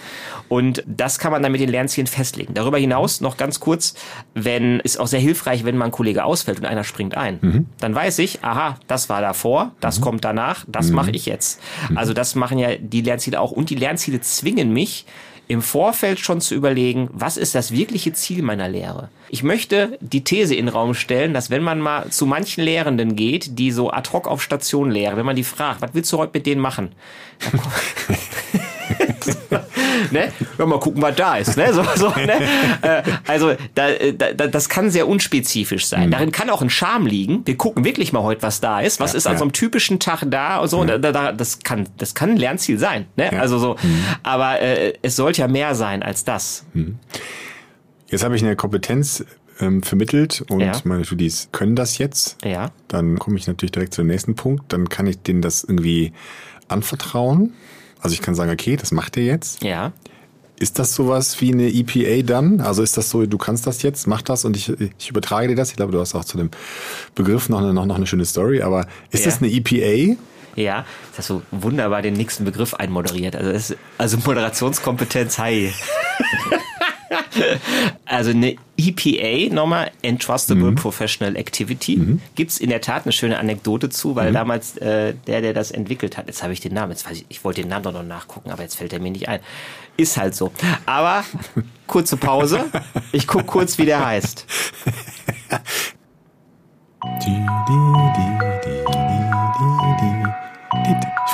Und 0.50 0.84
das 0.86 1.20
kann 1.20 1.32
man 1.32 1.42
dann 1.42 1.52
mit 1.52 1.62
den 1.62 1.70
Lernzielen 1.70 2.08
festlegen. 2.08 2.54
Darüber 2.54 2.78
hinaus 2.78 3.22
noch 3.22 3.38
ganz 3.38 3.60
kurz, 3.60 3.96
wenn, 4.34 4.80
ist 4.82 5.00
auch 5.00 5.08
sehr 5.08 5.20
hilfreich, 5.20 5.64
wenn 5.66 5.78
mal 5.78 5.86
ein 5.86 5.92
Kollege 5.92 6.24
ausfällt 6.24 6.60
und 6.60 6.66
einer 6.66 6.84
springt 6.84 7.18
ein. 7.18 7.40
Dann 7.80 7.96
weiß 7.96 8.20
ich, 8.20 8.44
aha, 8.44 8.78
das 8.88 9.10
war 9.10 9.22
davor, 9.22 9.72
das 9.80 10.02
kommt 10.02 10.24
danach, 10.24 10.53
das 10.68 10.92
mache 10.92 11.12
ich 11.12 11.26
jetzt. 11.26 11.60
Also 11.96 12.14
das 12.14 12.36
machen 12.36 12.58
ja 12.58 12.76
die 12.78 13.02
Lernziele 13.02 13.40
auch. 13.40 13.52
Und 13.52 13.70
die 13.70 13.76
Lernziele 13.76 14.22
zwingen 14.22 14.72
mich, 14.74 15.06
im 15.48 15.62
Vorfeld 15.62 16.20
schon 16.20 16.40
zu 16.40 16.56
überlegen, 16.56 17.10
was 17.12 17.36
ist 17.36 17.54
das 17.54 17.72
wirkliche 17.72 18.14
Ziel 18.14 18.42
meiner 18.42 18.70
Lehre? 18.70 19.10
Ich 19.30 19.44
möchte 19.44 19.98
die 20.00 20.24
These 20.24 20.56
in 20.56 20.68
den 20.68 20.74
Raum 20.74 20.94
stellen, 20.94 21.34
dass 21.34 21.50
wenn 21.50 21.64
man 21.64 21.80
mal 21.80 22.10
zu 22.10 22.26
manchen 22.26 22.64
Lehrenden 22.64 23.16
geht, 23.16 23.60
die 23.60 23.72
so 23.72 23.92
ad 23.92 24.12
hoc 24.14 24.28
auf 24.28 24.42
Station 24.42 24.90
lehren, 24.90 25.18
wenn 25.18 25.26
man 25.26 25.36
die 25.36 25.44
fragt, 25.44 25.82
was 25.82 25.94
willst 25.94 26.14
du 26.14 26.18
heute 26.18 26.32
mit 26.34 26.46
denen 26.46 26.62
machen? 26.62 26.94
Ne? 30.12 30.32
Ja, 30.58 30.66
mal 30.66 30.80
gucken, 30.80 31.02
was 31.02 31.16
da 31.16 31.38
ist. 31.38 31.58
Ne? 31.58 31.74
So, 31.74 31.84
so, 31.96 32.10
ne? 32.10 32.42
Äh, 32.82 33.04
also 33.28 33.54
da, 33.76 33.90
äh, 33.90 34.14
da, 34.14 34.34
da- 34.34 34.48
das 34.48 34.70
kann 34.70 34.92
sehr 34.92 35.08
unspezifisch 35.08 35.86
sein. 35.88 36.12
Darin 36.12 36.32
kann 36.32 36.50
auch 36.50 36.62
ein 36.62 36.70
Charme 36.70 37.08
liegen. 37.08 37.42
Wir 37.46 37.56
gucken 37.58 37.84
wirklich 37.86 38.14
mal 38.14 38.24
heute, 38.24 38.42
was 38.44 38.60
da 38.62 38.80
ist. 38.82 39.00
Was 39.00 39.14
ist 39.14 39.26
an 39.28 39.34
ja. 39.34 39.40
so 39.40 39.46
einem 39.46 39.54
typischen 39.54 40.00
Tag 40.00 40.24
da 40.28 40.60
und 40.60 40.68
so. 40.70 40.80
Und 40.80 40.88
da, 40.88 40.98
da, 40.98 41.32
das 41.32 41.60
kann 41.60 41.88
das 41.98 42.14
kann 42.16 42.32
ein 42.32 42.38
Lernziel 42.38 42.78
sein. 42.78 43.06
Ne? 43.16 43.30
Ja. 43.32 43.40
Also 43.40 43.58
so. 43.58 43.76
Aber 44.24 44.60
äh, 44.62 44.94
es 45.02 45.16
sollte 45.16 45.42
ja 45.42 45.48
mehr 45.48 45.76
sein 45.76 46.04
als 46.04 46.24
das. 46.24 46.66
Jetzt 48.08 48.24
habe 48.24 48.36
ich 48.36 48.44
eine 48.44 48.56
Kompetenz 48.56 49.26
ähm, 49.60 49.84
vermittelt 49.84 50.44
und 50.50 50.60
Ja. 50.62 50.74
meine 50.84 51.06
Studis 51.06 51.50
können 51.52 51.76
das 51.76 51.98
jetzt. 51.98 52.38
Ja. 52.44 52.72
Dann 52.88 53.18
komme 53.20 53.38
ich 53.38 53.48
natürlich 53.48 53.72
direkt 53.72 53.94
zu 53.94 54.02
dem 54.02 54.08
nächsten 54.08 54.36
Punkt. 54.36 54.72
Dann 54.74 54.90
kann 54.90 55.08
ich 55.08 55.20
denen 55.22 55.42
das 55.42 55.64
irgendwie 55.64 56.14
anvertrauen. 56.68 57.54
Also 58.04 58.14
ich 58.14 58.22
kann 58.22 58.36
sagen, 58.36 58.52
okay, 58.52 58.76
das 58.76 58.92
macht 58.92 59.18
ihr 59.18 59.24
jetzt. 59.24 59.64
Ja. 59.64 59.92
Ist 60.60 60.78
das 60.78 60.94
sowas 60.94 61.42
wie 61.42 61.52
eine 61.52 61.68
EPA 61.74 62.22
dann? 62.26 62.62
Also 62.62 62.84
ist 62.84 62.96
das 62.96 63.10
so, 63.10 63.26
du 63.26 63.38
kannst 63.38 63.66
das 63.66 63.82
jetzt, 63.82 64.08
mach 64.08 64.22
das 64.22 64.46
und 64.46 64.56
ich, 64.56 64.72
ich 65.00 65.10
übertrage 65.10 65.48
dir 65.48 65.56
das. 65.56 65.72
Ich 65.72 65.76
glaube, 65.78 65.92
du 65.92 66.00
hast 66.00 66.14
auch 66.16 66.24
zu 66.26 66.38
dem 66.38 66.52
Begriff 67.16 67.50
noch 67.50 67.58
eine, 67.60 67.74
noch, 67.74 67.86
noch 67.86 67.96
eine 67.96 68.06
schöne 68.08 68.26
Story, 68.26 68.62
aber 68.62 68.86
ist 69.12 69.26
Ja. 69.26 69.32
das 69.32 69.42
eine 69.42 69.52
EPA? 69.52 70.16
Ja, 70.56 70.86
das 71.10 71.20
hast 71.20 71.30
du 71.32 71.42
wunderbar 71.52 72.02
den 72.04 72.14
nächsten 72.14 72.46
Begriff 72.46 72.76
einmoderiert. 72.76 73.36
Also, 73.36 73.50
ist, 73.50 73.76
also 73.98 74.18
Moderationskompetenz, 74.24 75.40
hi. 75.40 75.74
also 78.06 78.32
eine 78.32 78.56
EPA, 78.78 79.54
nochmal, 79.54 79.92
Entrustable 80.02 80.72
Professional 80.74 81.36
Activity, 81.36 82.20
gibt's 82.36 82.58
in 82.58 82.70
der 82.70 82.82
Tat 82.82 83.04
eine 83.06 83.12
schöne 83.12 83.38
Anekdote 83.38 83.90
zu, 83.90 84.16
weil 84.16 84.32
damals 84.32 84.78
äh, 84.78 85.14
der, 85.28 85.42
der 85.42 85.54
das 85.54 85.72
entwickelt 85.72 86.18
hat, 86.18 86.28
jetzt 86.28 86.44
habe 86.44 86.54
ich 86.54 86.60
den 86.60 86.74
Namen, 86.74 86.92
jetzt 86.92 87.08
weiß 87.08 87.18
ich, 87.18 87.26
ich 87.30 87.44
wollte 87.44 87.62
den 87.62 87.70
Namen 87.70 87.84
doch 87.84 87.94
noch 87.94 88.04
nachgucken, 88.04 88.52
aber 88.52 88.64
jetzt 88.64 88.76
fällt 88.76 88.94
er 88.94 89.00
mir 89.00 89.12
nicht 89.12 89.30
ein. 89.30 89.40
Ist 89.96 90.18
halt 90.18 90.34
so. 90.36 90.52
Aber 90.86 91.24
kurze 91.88 92.18
Pause, 92.18 92.66
ich 93.12 93.28
guck 93.28 93.46
kurz, 93.46 93.78
wie 93.78 93.86
der 93.86 94.06
heißt. 94.06 94.46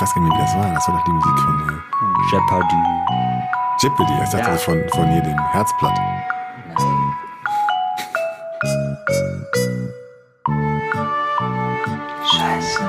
weiß 0.00 0.14
gar 0.14 0.22
nicht 0.22 0.30
mehr, 0.30 0.38
wie 0.38 0.42
das 0.42 0.54
war. 0.54 0.74
Das 0.74 0.88
war 0.88 0.96
doch 0.96 1.04
die 1.04 1.12
Musik 1.12 1.38
von 1.38 1.54
äh, 1.68 2.30
Jeopardy. 2.32 3.59
Jeopardy. 3.82 4.12
Ich 4.24 4.30
dachte 4.30 4.50
Ja. 4.50 4.56
von, 4.58 4.88
von 4.90 5.10
hier 5.10 5.22
dem 5.22 5.38
Herzblatt. 5.52 5.98
Scheiße. 12.30 12.80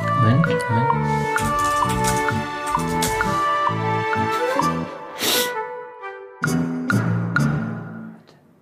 Moment, 0.00 0.46
Moment. 0.70 2.06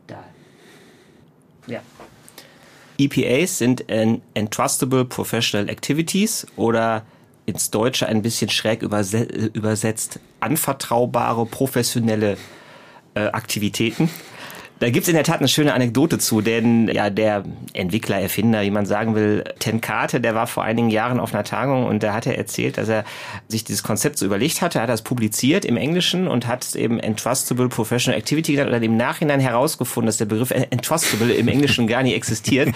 Da. 0.06 0.24
Ja. 1.66 1.80
EPAs 2.98 3.58
sind 3.58 3.88
en- 3.88 4.22
Entrustable 4.34 5.04
Professional 5.04 5.68
Activities 5.68 6.46
oder 6.56 7.02
ins 7.46 7.70
Deutsche 7.70 8.06
ein 8.06 8.22
bisschen 8.22 8.50
schräg 8.50 8.82
überse 8.82 9.22
übersetzt 9.22 10.20
anvertraubare 10.40 11.46
professionelle 11.46 12.36
äh, 13.14 13.26
Aktivitäten. 13.26 14.10
Da 14.80 14.90
gibt's 14.90 15.08
in 15.08 15.14
der 15.14 15.22
Tat 15.22 15.38
eine 15.38 15.48
schöne 15.48 15.72
Anekdote 15.72 16.18
zu, 16.18 16.40
denn 16.40 16.88
ja, 16.88 17.08
der 17.08 17.44
Entwickler, 17.74 18.18
Erfinder, 18.18 18.62
wie 18.62 18.70
man 18.70 18.86
sagen 18.86 19.14
will, 19.14 19.44
Tenkate, 19.60 20.20
der 20.20 20.34
war 20.34 20.48
vor 20.48 20.64
einigen 20.64 20.90
Jahren 20.90 21.20
auf 21.20 21.32
einer 21.32 21.44
Tagung 21.44 21.86
und 21.86 22.02
da 22.02 22.12
hat 22.12 22.26
er 22.26 22.36
erzählt, 22.36 22.76
dass 22.76 22.88
er 22.88 23.04
sich 23.46 23.62
dieses 23.62 23.84
Konzept 23.84 24.18
so 24.18 24.26
überlegt 24.26 24.62
hatte, 24.62 24.80
hat 24.80 24.88
das 24.88 25.02
publiziert 25.02 25.64
im 25.64 25.76
Englischen 25.76 26.26
und 26.26 26.48
hat 26.48 26.64
es 26.64 26.74
eben 26.74 26.98
Entrustable 26.98 27.68
Professional 27.68 28.18
Activity 28.18 28.52
genannt 28.52 28.74
hat 28.74 28.82
im 28.82 28.96
Nachhinein 28.96 29.38
herausgefunden, 29.38 30.06
dass 30.06 30.16
der 30.16 30.24
Begriff 30.24 30.50
Entrustable 30.50 31.32
im 31.32 31.46
Englischen 31.46 31.86
gar 31.86 32.02
nicht 32.02 32.14
existiert. 32.14 32.70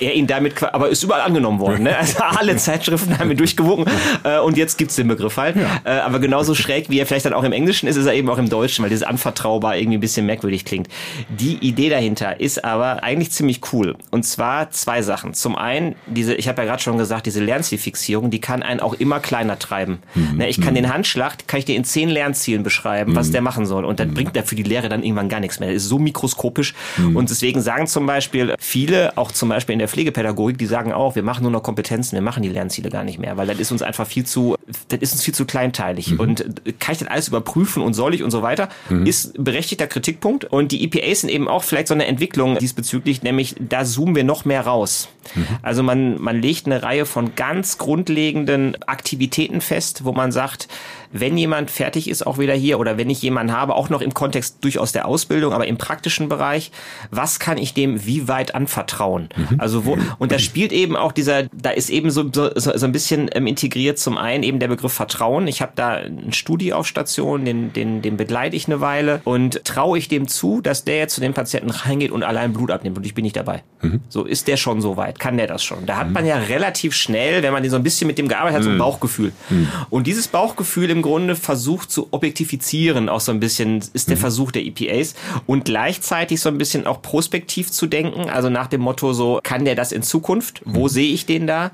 er 0.00 0.14
ihn 0.14 0.26
damit, 0.26 0.62
aber 0.62 0.88
ist 0.88 1.02
überall 1.02 1.20
angenommen 1.20 1.60
worden. 1.60 1.84
Ne? 1.84 1.96
Also 1.96 2.18
alle 2.22 2.56
Zeitschriften 2.56 3.18
haben 3.18 3.30
ihn 3.30 3.36
durchgewunken 3.36 3.92
äh, 4.24 4.38
und 4.38 4.56
jetzt 4.56 4.78
gibt's 4.78 4.96
den 4.96 5.06
Begriff 5.06 5.36
halt. 5.36 5.56
Ja. 5.56 5.80
Äh, 5.84 6.00
aber 6.00 6.18
genauso 6.18 6.54
schräg, 6.54 6.88
wie 6.88 6.98
er 6.98 7.06
vielleicht 7.06 7.26
dann 7.26 7.34
auch 7.34 7.44
im 7.44 7.52
Englischen 7.52 7.86
ist, 7.86 7.96
ist 7.96 8.06
er 8.06 8.14
eben 8.14 8.30
auch 8.30 8.38
im 8.38 8.48
Deutschen, 8.48 8.82
weil 8.82 8.88
dieses 8.88 9.04
anvertraubar 9.04 9.76
irgendwie 9.76 9.98
ein 9.98 10.00
bisschen 10.00 10.26
merkwürdig 10.26 10.64
klingt. 10.64 10.88
Die 11.28 11.41
Idee 11.50 11.88
dahinter 11.88 12.40
ist 12.40 12.64
aber 12.64 13.02
eigentlich 13.02 13.30
ziemlich 13.32 13.60
cool. 13.72 13.96
Und 14.10 14.24
zwar 14.24 14.70
zwei 14.70 15.02
Sachen. 15.02 15.34
Zum 15.34 15.56
einen, 15.56 15.94
diese, 16.06 16.34
ich 16.34 16.48
habe 16.48 16.62
ja 16.62 16.68
gerade 16.68 16.82
schon 16.82 16.98
gesagt, 16.98 17.26
diese 17.26 17.42
Lernzielfixierung, 17.42 18.30
die 18.30 18.40
kann 18.40 18.62
einen 18.62 18.80
auch 18.80 18.94
immer 18.94 19.20
kleiner 19.20 19.58
treiben. 19.58 19.98
Mhm. 20.14 20.38
Ne, 20.38 20.48
ich 20.48 20.60
kann 20.60 20.72
mhm. 20.72 20.76
den 20.76 20.92
Handschlag, 20.92 21.46
kann 21.46 21.58
ich 21.58 21.64
dir 21.64 21.76
in 21.76 21.84
zehn 21.84 22.08
Lernzielen 22.08 22.62
beschreiben, 22.62 23.12
mhm. 23.12 23.16
was 23.16 23.30
der 23.30 23.42
machen 23.42 23.66
soll. 23.66 23.84
Und 23.84 24.00
dann 24.00 24.10
mhm. 24.10 24.14
bringt 24.14 24.36
der 24.36 24.44
für 24.44 24.54
die 24.54 24.62
Lehre 24.62 24.88
dann 24.88 25.02
irgendwann 25.02 25.28
gar 25.28 25.40
nichts 25.40 25.60
mehr. 25.60 25.72
Das 25.72 25.82
ist 25.82 25.88
so 25.88 25.98
mikroskopisch. 25.98 26.74
Mhm. 26.96 27.16
Und 27.16 27.30
deswegen 27.30 27.60
sagen 27.60 27.86
zum 27.86 28.06
Beispiel 28.06 28.54
viele, 28.58 29.16
auch 29.16 29.32
zum 29.32 29.48
Beispiel 29.48 29.72
in 29.72 29.78
der 29.78 29.88
Pflegepädagogik, 29.88 30.58
die 30.58 30.66
sagen 30.66 30.92
auch, 30.92 31.14
wir 31.14 31.22
machen 31.22 31.42
nur 31.42 31.52
noch 31.52 31.62
Kompetenzen, 31.62 32.16
wir 32.16 32.22
machen 32.22 32.42
die 32.42 32.48
Lernziele 32.48 32.90
gar 32.90 33.04
nicht 33.04 33.18
mehr, 33.18 33.36
weil 33.36 33.46
das 33.46 33.58
ist 33.58 33.72
uns 33.72 33.82
einfach 33.82 34.06
viel 34.06 34.24
zu, 34.24 34.56
das 34.88 35.00
ist 35.00 35.12
uns 35.12 35.22
viel 35.22 35.34
zu 35.34 35.44
kleinteilig. 35.44 36.12
Mhm. 36.12 36.20
Und 36.20 36.44
kann 36.78 36.92
ich 36.92 36.98
das 36.98 37.08
alles 37.08 37.28
überprüfen 37.28 37.82
und 37.82 37.94
soll 37.94 38.14
ich 38.14 38.22
und 38.22 38.30
so 38.30 38.42
weiter, 38.42 38.68
ist 39.04 39.42
berechtigter 39.42 39.86
Kritikpunkt. 39.86 40.44
Und 40.44 40.72
die 40.72 40.84
EPAs 40.84 41.22
sind 41.22 41.30
eben 41.32 41.48
auch 41.48 41.64
vielleicht 41.64 41.88
so 41.88 41.94
eine 41.94 42.06
Entwicklung 42.06 42.58
diesbezüglich, 42.58 43.22
nämlich 43.22 43.56
da 43.58 43.84
zoomen 43.84 44.14
wir 44.14 44.24
noch 44.24 44.44
mehr 44.44 44.62
raus. 44.66 45.08
Mhm. 45.34 45.46
Also 45.62 45.82
man, 45.82 46.20
man 46.20 46.40
legt 46.40 46.66
eine 46.66 46.82
Reihe 46.82 47.06
von 47.06 47.34
ganz 47.34 47.78
grundlegenden 47.78 48.82
Aktivitäten 48.84 49.60
fest, 49.60 50.04
wo 50.04 50.12
man 50.12 50.32
sagt, 50.32 50.68
wenn 51.12 51.36
jemand 51.36 51.70
fertig 51.70 52.08
ist, 52.08 52.26
auch 52.26 52.38
wieder 52.38 52.54
hier, 52.54 52.80
oder 52.80 52.96
wenn 52.96 53.10
ich 53.10 53.22
jemanden 53.22 53.52
habe, 53.52 53.74
auch 53.74 53.90
noch 53.90 54.00
im 54.00 54.14
Kontext 54.14 54.58
durchaus 54.62 54.92
der 54.92 55.06
Ausbildung, 55.06 55.52
aber 55.52 55.66
im 55.66 55.76
praktischen 55.76 56.28
Bereich, 56.28 56.72
was 57.10 57.38
kann 57.38 57.58
ich 57.58 57.74
dem 57.74 58.06
wie 58.06 58.28
weit 58.28 58.54
anvertrauen? 58.54 59.28
Mhm. 59.36 59.60
Also 59.60 59.84
wo, 59.84 59.98
und 60.18 60.32
da 60.32 60.38
spielt 60.38 60.72
eben 60.72 60.96
auch 60.96 61.12
dieser, 61.12 61.44
da 61.52 61.70
ist 61.70 61.90
eben 61.90 62.10
so, 62.10 62.30
so, 62.32 62.50
so 62.54 62.86
ein 62.86 62.92
bisschen 62.92 63.28
ähm, 63.34 63.46
integriert 63.46 63.98
zum 63.98 64.16
einen 64.16 64.42
eben 64.42 64.58
der 64.58 64.68
Begriff 64.68 64.92
Vertrauen. 64.92 65.46
Ich 65.46 65.62
habe 65.62 65.72
da 65.74 65.90
einen 65.92 66.32
Studi 66.32 66.72
auf 66.72 66.86
Station, 66.86 67.44
den, 67.44 67.72
den, 67.72 68.02
den 68.02 68.16
begleite 68.16 68.56
ich 68.56 68.66
eine 68.66 68.80
Weile 68.80 69.20
und 69.24 69.64
traue 69.64 69.98
ich 69.98 70.08
dem 70.08 70.28
zu, 70.28 70.60
dass 70.60 70.84
der 70.84 70.98
jetzt 70.98 71.14
zu 71.14 71.20
dem 71.22 71.34
Patienten 71.34 71.70
reingeht 71.70 72.10
und 72.10 72.22
allein 72.22 72.52
Blut 72.52 72.70
abnimmt 72.70 72.96
und 72.96 73.06
ich 73.06 73.14
bin 73.14 73.22
nicht 73.22 73.36
dabei. 73.36 73.62
Mhm. 73.80 74.00
So 74.08 74.24
ist 74.24 74.48
der 74.48 74.56
schon 74.56 74.80
so 74.80 74.96
weit, 74.96 75.18
kann 75.18 75.36
der 75.36 75.46
das 75.46 75.62
schon. 75.62 75.86
Da 75.86 75.96
hat 75.96 76.08
mhm. 76.08 76.12
man 76.12 76.26
ja 76.26 76.36
relativ 76.36 76.94
schnell, 76.94 77.42
wenn 77.42 77.52
man 77.52 77.62
den 77.62 77.70
so 77.70 77.76
ein 77.76 77.82
bisschen 77.82 78.06
mit 78.06 78.18
dem 78.18 78.28
gearbeitet 78.28 78.56
hat, 78.56 78.62
so 78.64 78.70
ein 78.70 78.74
mhm. 78.74 78.80
Bauchgefühl. 78.80 79.32
Mhm. 79.50 79.68
Und 79.90 80.06
dieses 80.06 80.28
Bauchgefühl 80.28 80.90
im 80.90 81.02
Grunde 81.02 81.36
versucht 81.36 81.90
zu 81.90 82.08
objektifizieren, 82.10 83.08
auch 83.08 83.20
so 83.20 83.32
ein 83.32 83.40
bisschen 83.40 83.82
ist 83.92 84.08
der 84.08 84.16
mhm. 84.16 84.20
Versuch 84.20 84.52
der 84.52 84.64
EPAs 84.64 85.14
und 85.46 85.64
gleichzeitig 85.64 86.40
so 86.40 86.48
ein 86.48 86.58
bisschen 86.58 86.86
auch 86.86 87.02
prospektiv 87.02 87.70
zu 87.70 87.86
denken, 87.86 88.28
also 88.28 88.50
nach 88.50 88.66
dem 88.66 88.80
Motto 88.80 89.12
so, 89.12 89.40
kann 89.42 89.64
der 89.64 89.74
das 89.74 89.92
in 89.92 90.02
Zukunft? 90.02 90.62
Wo 90.64 90.88
sehe 90.88 91.12
ich 91.12 91.26
den 91.26 91.46
da? 91.46 91.70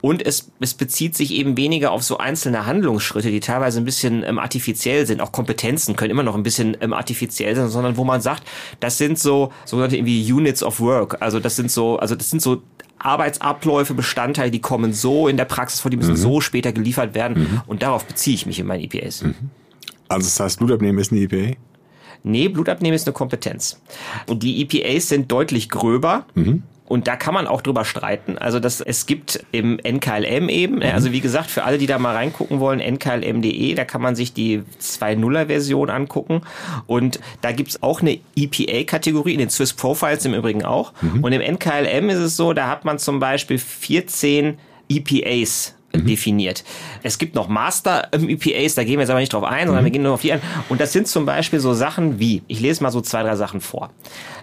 Und 0.00 0.24
es, 0.24 0.50
es 0.60 0.74
bezieht 0.74 1.16
sich 1.16 1.32
eben 1.32 1.56
weniger 1.56 1.92
auf 1.92 2.02
so 2.02 2.18
einzelne 2.18 2.66
Handlungsschritte, 2.66 3.30
die 3.30 3.40
teilweise 3.40 3.80
ein 3.80 3.84
bisschen 3.84 4.22
ähm, 4.24 4.38
artifiziell 4.38 5.06
sind. 5.06 5.20
Auch 5.20 5.32
Kompetenzen 5.32 5.96
können 5.96 6.10
immer 6.10 6.22
noch 6.22 6.34
ein 6.34 6.42
bisschen 6.42 6.76
ähm, 6.80 6.92
artifiziell 6.92 7.54
sein, 7.56 7.68
sondern 7.68 7.96
wo 7.96 8.04
man 8.04 8.20
sagt, 8.20 8.44
das 8.80 8.91
sind 8.98 9.18
so 9.18 9.52
sogenannte 9.64 9.96
irgendwie 9.96 10.32
Units 10.32 10.62
of 10.62 10.80
Work. 10.80 11.20
Also 11.20 11.40
das 11.40 11.56
sind 11.56 11.70
so, 11.70 11.98
also 11.98 12.14
das 12.14 12.30
sind 12.30 12.42
so 12.42 12.62
Arbeitsabläufe, 12.98 13.94
Bestandteile, 13.94 14.50
die 14.50 14.60
kommen 14.60 14.92
so 14.92 15.28
in 15.28 15.36
der 15.36 15.44
Praxis 15.44 15.80
vor, 15.80 15.90
die 15.90 15.96
müssen 15.96 16.12
mhm. 16.12 16.16
so 16.16 16.40
später 16.40 16.72
geliefert 16.72 17.14
werden. 17.14 17.42
Mhm. 17.42 17.60
Und 17.66 17.82
darauf 17.82 18.04
beziehe 18.04 18.34
ich 18.34 18.46
mich 18.46 18.58
in 18.58 18.66
meinen 18.66 18.84
EPAs. 18.84 19.22
Mhm. 19.22 19.34
Also 20.08 20.26
das 20.26 20.38
heißt, 20.38 20.58
Blutabnehmen 20.58 21.00
ist 21.00 21.12
eine 21.12 21.22
EPA? 21.22 21.56
Nee, 22.22 22.48
Blutabnehmen 22.48 22.94
ist 22.94 23.06
eine 23.06 23.14
Kompetenz. 23.14 23.80
Und 24.28 24.42
die 24.42 24.62
EPAs 24.62 25.08
sind 25.08 25.32
deutlich 25.32 25.68
gröber. 25.68 26.26
Mhm. 26.34 26.62
Und 26.92 27.08
da 27.08 27.16
kann 27.16 27.32
man 27.32 27.46
auch 27.46 27.62
drüber 27.62 27.86
streiten. 27.86 28.36
Also 28.36 28.60
das, 28.60 28.82
es 28.82 29.06
gibt 29.06 29.42
im 29.50 29.78
NKLM 29.82 30.50
eben, 30.50 30.74
mhm. 30.76 30.82
also 30.92 31.10
wie 31.10 31.22
gesagt, 31.22 31.50
für 31.50 31.64
alle, 31.64 31.78
die 31.78 31.86
da 31.86 31.98
mal 31.98 32.14
reingucken 32.14 32.60
wollen, 32.60 32.80
nklm.de, 32.80 33.74
da 33.74 33.86
kann 33.86 34.02
man 34.02 34.14
sich 34.14 34.34
die 34.34 34.62
2.0er 34.78 35.46
Version 35.46 35.88
angucken. 35.88 36.42
Und 36.86 37.18
da 37.40 37.52
gibt's 37.52 37.82
auch 37.82 38.02
eine 38.02 38.18
EPA-Kategorie, 38.36 39.32
in 39.32 39.38
den 39.38 39.48
Swiss 39.48 39.72
Profiles 39.72 40.26
im 40.26 40.34
Übrigen 40.34 40.66
auch. 40.66 40.92
Mhm. 41.00 41.24
Und 41.24 41.32
im 41.32 41.40
NKLM 41.40 42.10
ist 42.10 42.18
es 42.18 42.36
so, 42.36 42.52
da 42.52 42.68
hat 42.68 42.84
man 42.84 42.98
zum 42.98 43.20
Beispiel 43.20 43.56
14 43.56 44.58
EPAs 44.90 45.74
mhm. 45.94 46.06
definiert. 46.06 46.64
Es 47.02 47.18
gibt 47.18 47.34
noch 47.34 47.48
Master 47.48 48.08
EPAs, 48.12 48.74
da 48.74 48.84
gehen 48.84 48.94
wir 48.94 49.00
jetzt 49.00 49.10
aber 49.10 49.20
nicht 49.20 49.32
drauf 49.32 49.44
ein, 49.44 49.66
sondern 49.66 49.84
mhm. 49.84 49.86
wir 49.86 49.92
gehen 49.92 50.02
nur 50.02 50.14
auf 50.14 50.22
die 50.22 50.32
ein. 50.32 50.42
Und 50.68 50.80
das 50.80 50.92
sind 50.92 51.08
zum 51.08 51.26
Beispiel 51.26 51.60
so 51.60 51.74
Sachen 51.74 52.18
wie, 52.18 52.42
ich 52.48 52.60
lese 52.60 52.82
mal 52.82 52.90
so 52.90 53.00
zwei, 53.00 53.22
drei 53.22 53.36
Sachen 53.36 53.60
vor. 53.60 53.90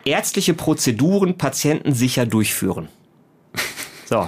Ärztliche 0.06 0.54
Prozeduren 0.54 1.38
Patienten 1.38 1.94
sicher 1.94 2.26
durchführen. 2.26 2.90
So, 4.06 4.28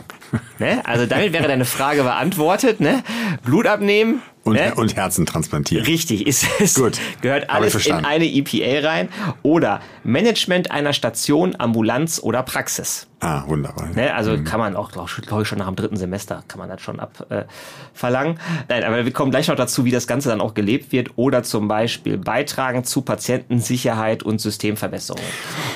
ne? 0.60 0.82
Also 0.86 1.08
damit 1.08 1.34
wäre 1.34 1.48
deine 1.48 1.66
Frage 1.66 2.04
beantwortet. 2.04 2.80
Ne? 2.80 3.04
Blut 3.44 3.66
abnehmen, 3.66 4.22
und, 4.44 4.54
ne? 4.56 4.74
und 4.76 4.96
Herzen 4.96 5.26
transplantieren. 5.26 5.86
Richtig, 5.86 6.26
ist 6.26 6.46
es. 6.60 6.76
Gut. 6.76 7.00
Gehört 7.22 7.50
alles 7.50 7.86
in 7.86 7.94
eine 7.94 8.26
EPA 8.26 8.88
rein. 8.88 9.10
Oder 9.44 9.82
Management 10.04 10.72
einer 10.72 10.94
Station, 10.94 11.56
Ambulanz 11.58 12.20
oder 12.22 12.42
Praxis. 12.42 13.08
Ah, 13.20 13.44
wunderbar. 13.46 13.90
Ne? 13.94 14.12
Also 14.16 14.32
mhm. 14.32 14.44
kann 14.44 14.60
man 14.60 14.76
auch, 14.76 14.92
glaube 14.92 15.08
ich, 15.44 15.48
schon 15.48 15.60
nach 15.60 15.68
dem 15.68 15.76
dritten 15.76 15.96
Semester 15.96 16.44
kann 16.48 16.58
man 16.58 16.70
das 16.70 16.82
schon 16.82 17.00
abverlangen. 17.00 18.38
Äh, 18.38 18.40
Nein, 18.68 18.84
aber 18.84 19.06
wir 19.06 19.14
kommen 19.14 19.30
gleich 19.30 19.48
noch 19.48 19.56
dazu, 19.56 19.86
wie 19.86 19.92
das 19.92 20.08
Ganze 20.08 20.30
dann 20.30 20.42
auch 20.42 20.56
gelebt 20.56 20.92
wird. 20.92 21.12
Oder 21.18 21.44
zum 21.44 21.68
Beispiel 21.68 22.18
beitragen 22.18 22.84
zu 22.84 23.04
Patientensicherheit 23.04 24.24
und 24.24 24.42
Systemverbesserung. 24.42 25.22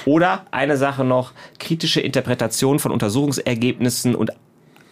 Oder 0.05 0.47
eine 0.49 0.75
Sache 0.77 1.03
noch, 1.03 1.33
kritische 1.59 2.01
Interpretation 2.01 2.79
von 2.79 2.91
Untersuchungsergebnissen 2.91 4.15
und 4.15 4.31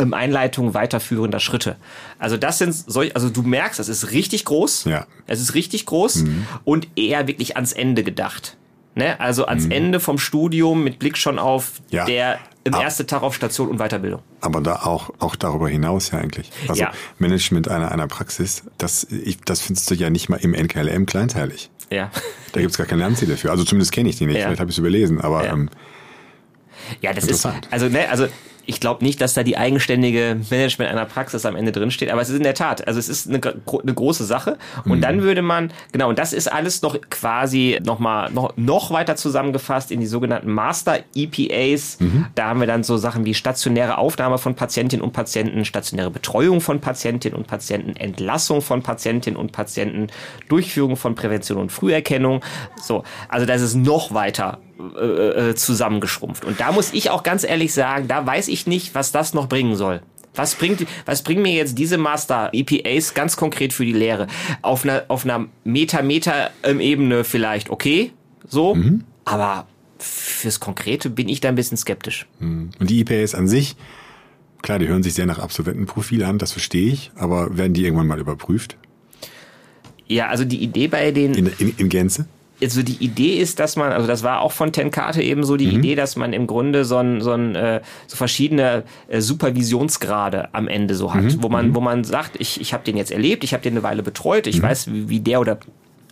ähm, 0.04 0.14
Einleitung 0.14 0.74
weiterführender 0.74 1.40
Schritte. 1.40 1.76
Also 2.20 2.38
das 2.38 2.58
sind 2.58 2.74
solch, 2.74 3.16
also 3.16 3.30
du 3.30 3.42
merkst, 3.42 3.80
es 3.80 3.90
ist 3.90 4.12
richtig 4.12 4.46
groß. 4.46 4.86
Ja. 4.86 5.08
Es 5.28 5.42
ist 5.42 5.56
richtig 5.56 5.86
groß 5.86 6.24
mhm. 6.24 6.48
und 6.64 6.88
eher 6.96 7.28
wirklich 7.28 7.56
ans 7.56 7.74
Ende 7.74 8.04
gedacht. 8.04 8.58
Ne? 8.96 9.20
Also 9.20 9.46
ans 9.46 9.66
mhm. 9.66 9.72
Ende 9.72 10.00
vom 10.00 10.18
Studium 10.18 10.84
mit 10.84 11.00
Blick 11.00 11.18
schon 11.18 11.40
auf 11.40 11.82
ja. 11.90 12.06
der 12.06 12.40
im 12.66 12.74
ersten 12.74 13.08
Tag 13.08 13.24
auf 13.24 13.36
Station 13.36 13.70
und 13.70 13.78
Weiterbildung. 13.78 14.22
Aber 14.40 14.62
da 14.62 14.84
auch, 14.84 15.10
auch 15.20 15.36
darüber 15.36 15.68
hinaus 15.68 16.12
ja 16.12 16.20
eigentlich. 16.20 16.50
Also 16.68 16.84
ja. 16.84 16.92
Management 17.18 17.68
einer, 17.68 17.92
einer 17.92 18.08
Praxis, 18.08 18.64
das, 18.78 19.04
ich, 19.04 19.42
das 19.42 19.62
findest 19.62 19.92
du 19.92 19.96
ja 19.96 20.10
nicht 20.10 20.30
mal 20.30 20.38
im 20.38 20.54
NKLM 20.54 21.06
kleinteilig. 21.06 21.70
Ja. 21.90 22.10
Da 22.54 22.62
gibt's 22.62 22.78
gar 22.78 22.88
keine 22.88 23.02
Lernziele 23.02 23.36
für. 23.36 23.52
Also 23.52 23.64
zumindest 23.64 23.92
kenne 23.92 24.10
ich 24.10 24.18
die 24.18 24.26
nicht, 24.26 24.38
ja. 24.38 24.46
vielleicht 24.46 24.62
habe 24.62 24.70
ich 24.70 24.76
es 24.76 24.80
überlesen, 24.80 25.20
aber 25.20 25.46
ja. 25.46 25.54
ähm, 25.54 25.70
ja, 27.02 27.14
das 27.14 27.26
ist 27.26 27.48
also 27.72 27.88
ne, 27.88 28.10
also 28.10 28.28
ich 28.66 28.80
glaube 28.80 29.04
nicht, 29.04 29.20
dass 29.22 29.34
da 29.34 29.44
die 29.44 29.58
eigenständige 29.58 30.38
Management 30.50 30.92
einer 30.92 31.06
Praxis 31.06 31.46
am 31.46 31.56
Ende 31.56 31.72
drin 31.72 31.92
steht, 31.92 32.12
aber 32.12 32.22
es 32.22 32.30
ist 32.30 32.38
in 32.38 32.44
der 32.44 32.54
Tat, 32.54 32.88
also 32.88 33.00
es 33.00 33.10
ist 33.10 33.28
eine, 33.28 33.42
eine 33.42 33.94
große 33.94 34.24
Sache 34.24 34.58
und 34.86 34.98
mhm. 34.98 35.02
dann 35.02 35.22
würde 35.22 35.42
man, 35.42 35.72
genau, 35.92 36.10
und 36.10 36.20
das 36.20 36.34
ist 36.34 36.52
alles 36.52 36.82
noch 36.82 36.98
quasi 37.10 37.80
nochmal 37.84 38.32
noch, 38.32 38.54
noch 38.56 38.92
weiter 38.92 39.16
zusammengefasst 39.16 39.92
in 39.92 40.00
die 40.00 40.06
sogenannten 40.06 40.52
Master 40.52 41.00
EPAs. 41.16 42.00
Mhm. 42.00 42.26
Da 42.36 42.48
haben 42.48 42.60
wir 42.60 42.68
dann 42.68 42.84
so 42.84 42.98
Sachen 42.98 43.26
wie 43.26 43.34
stationäre 43.34 43.98
Aufnahme 43.98 44.38
von 44.38 44.56
Patientinnen 44.56 45.04
und 45.04 45.12
Patienten, 45.12 45.66
stationäre 45.66 46.12
Betreuung 46.12 46.62
von 46.62 46.80
Patientinnen 46.80 47.38
und 47.38 47.48
Patienten, 47.48 47.96
Entlassung 47.96 48.62
von 48.62 48.82
Patientinnen 48.82 49.38
und 49.38 49.52
Patienten, 49.52 50.08
Durchführung 50.48 50.96
von 50.96 51.16
Prävention 51.16 51.58
und 51.58 51.72
Früherkennung. 51.72 52.42
So, 52.82 53.04
also 53.30 53.46
das 53.46 53.62
ist 53.62 53.76
noch 53.76 54.14
weiter 54.14 54.60
äh, 54.80 55.50
äh, 55.50 55.56
zusammengeschrumpft. 55.56 56.46
Und 56.46 56.60
da 56.60 56.72
muss 56.72 56.94
ich 56.94 57.10
auch 57.12 57.24
ganz 57.24 57.44
ehrlich 57.44 57.74
sagen, 57.74 58.08
da 58.08 58.26
weiß 58.26 58.48
ich 58.48 58.66
nicht, 58.66 58.96
was 58.96 59.12
das 59.12 59.34
noch 59.34 59.48
bringen 59.48 59.76
soll. 59.76 60.02
Was 60.36 60.56
bringt, 60.56 60.86
was 61.06 61.22
bringen 61.24 61.44
mir 61.44 61.54
jetzt 61.54 61.78
diese 61.78 61.98
Master 62.00 62.50
EPAs 62.54 63.14
ganz 63.14 63.38
konkret 63.38 63.72
für 63.72 63.86
die 63.86 63.94
Lehre? 63.94 64.28
Auf 64.64 64.84
einer, 64.84 65.04
auf 65.10 65.26
einer 65.26 65.46
Meta-Meta-Ebene 65.64 67.24
vielleicht 67.24 67.70
okay, 67.70 68.12
so, 68.48 68.74
mhm. 68.74 69.04
aber 69.26 69.68
fürs 70.00 70.60
Konkrete 70.60 71.10
bin 71.10 71.30
ich 71.30 71.40
da 71.40 71.50
ein 71.50 71.56
bisschen 71.56 71.78
skeptisch. 71.78 72.26
Mhm. 72.40 72.72
Und 72.80 72.90
die 72.90 73.02
EPAs 73.02 73.36
an 73.36 73.48
sich, 73.48 73.76
klar, 74.64 74.80
die 74.80 74.88
hören 74.88 75.04
sich 75.04 75.14
sehr 75.14 75.28
nach 75.28 75.40
Absolventenprofil 75.40 76.24
an, 76.24 76.40
das 76.40 76.52
verstehe 76.52 76.92
ich, 76.92 77.12
aber 77.16 77.58
werden 77.58 77.74
die 77.74 77.84
irgendwann 77.84 78.08
mal 78.08 78.20
überprüft? 78.20 78.78
Ja, 80.08 80.30
also 80.30 80.46
die 80.46 80.62
Idee 80.62 80.88
bei 80.88 81.12
den. 81.12 81.36
In, 81.36 81.52
in, 81.60 81.76
in 81.78 81.90
Gänze? 81.90 82.26
Also 82.64 82.84
die 82.84 83.04
Idee 83.04 83.38
ist, 83.38 83.60
dass 83.60 83.76
man, 83.76 83.92
also 83.92 84.08
das 84.08 84.24
war 84.24 84.42
auch 84.42 84.52
von 84.52 84.72
Tenkate 84.72 85.22
eben 85.22 85.44
so 85.44 85.58
die 85.58 85.68
mhm. 85.68 85.80
Idee, 85.80 85.96
dass 85.96 86.16
man 86.16 86.34
im 86.34 86.48
Grunde 86.48 86.86
so, 86.86 86.98
ein, 86.98 87.22
so, 87.22 87.32
ein, 87.32 87.56
äh, 87.56 87.82
so 88.08 88.18
verschiedene 88.18 88.84
äh, 89.08 89.22
Supervisionsgrade 89.22 90.50
am 90.54 90.68
Ende 90.68 90.96
so 90.96 91.14
hat, 91.14 91.24
mhm. 91.24 91.44
wo 91.44 91.50
man, 91.50 91.70
mhm. 91.70 91.76
wo 91.76 91.82
man 91.82 92.04
sagt, 92.04 92.40
ich, 92.40 92.60
ich 92.62 92.74
habe 92.74 92.84
den 92.84 92.98
jetzt 92.98 93.12
erlebt, 93.12 93.44
ich 93.44 93.54
habe 93.54 93.64
den 93.64 93.74
eine 93.74 93.84
Weile 93.84 94.04
betreut, 94.04 94.48
ich 94.48 94.60
mhm. 94.60 94.64
weiß, 94.64 94.94
wie, 94.94 95.10
wie 95.10 95.20
der 95.20 95.40
oder 95.40 95.60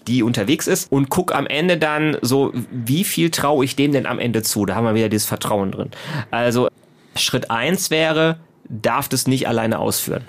die 0.08 0.24
unterwegs 0.24 0.68
ist 0.68 0.92
und 0.92 1.10
guck 1.10 1.34
am 1.34 1.46
Ende 1.46 1.78
dann 1.78 2.18
so, 2.22 2.52
wie 2.72 3.04
viel 3.04 3.30
traue 3.30 3.64
ich 3.64 3.76
dem 3.76 3.92
denn 3.92 4.06
am 4.06 4.20
Ende 4.20 4.42
zu? 4.42 4.66
Da 4.66 4.76
haben 4.76 4.86
wir 4.86 4.96
wieder 4.96 5.10
dieses 5.10 5.28
Vertrauen 5.28 5.72
drin. 5.72 5.92
Also 6.32 6.70
Schritt 7.16 7.52
eins 7.52 7.92
wäre, 7.92 8.38
darf 8.68 9.10
das 9.10 9.28
nicht 9.28 9.48
alleine 9.48 9.80
ausführen. 9.80 10.24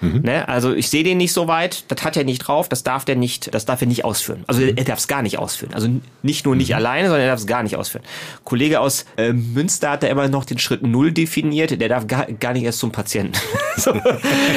Mhm. 0.00 0.20
Ne? 0.22 0.48
Also 0.48 0.74
ich 0.74 0.88
sehe 0.88 1.04
den 1.04 1.18
nicht 1.18 1.32
so 1.32 1.48
weit, 1.48 1.84
das 1.88 2.04
hat 2.04 2.16
er 2.16 2.24
nicht 2.24 2.40
drauf, 2.40 2.68
das 2.68 2.82
darf 2.82 3.04
der 3.04 3.16
nicht, 3.16 3.54
das 3.54 3.64
darf 3.64 3.80
er 3.80 3.86
nicht 3.86 4.04
ausführen. 4.04 4.44
Also 4.46 4.60
mhm. 4.60 4.76
er 4.76 4.84
darf 4.84 4.98
es 4.98 5.08
gar 5.08 5.22
nicht 5.22 5.38
ausführen. 5.38 5.74
Also 5.74 5.88
nicht 6.22 6.44
nur 6.44 6.56
nicht 6.56 6.70
mhm. 6.70 6.76
alleine, 6.76 7.08
sondern 7.08 7.22
er 7.22 7.30
darf 7.30 7.40
es 7.40 7.46
gar 7.46 7.62
nicht 7.62 7.76
ausführen. 7.76 8.04
Kollege 8.44 8.80
aus 8.80 9.06
äh, 9.16 9.32
Münster 9.32 9.90
hat 9.90 10.02
da 10.02 10.08
immer 10.08 10.28
noch 10.28 10.44
den 10.44 10.58
Schritt 10.58 10.82
Null 10.82 11.12
definiert, 11.12 11.80
der 11.80 11.88
darf 11.88 12.06
gar, 12.06 12.26
gar 12.26 12.52
nicht 12.52 12.64
erst 12.64 12.78
zum 12.78 12.92
Patienten. 12.92 13.38
so. 13.76 13.92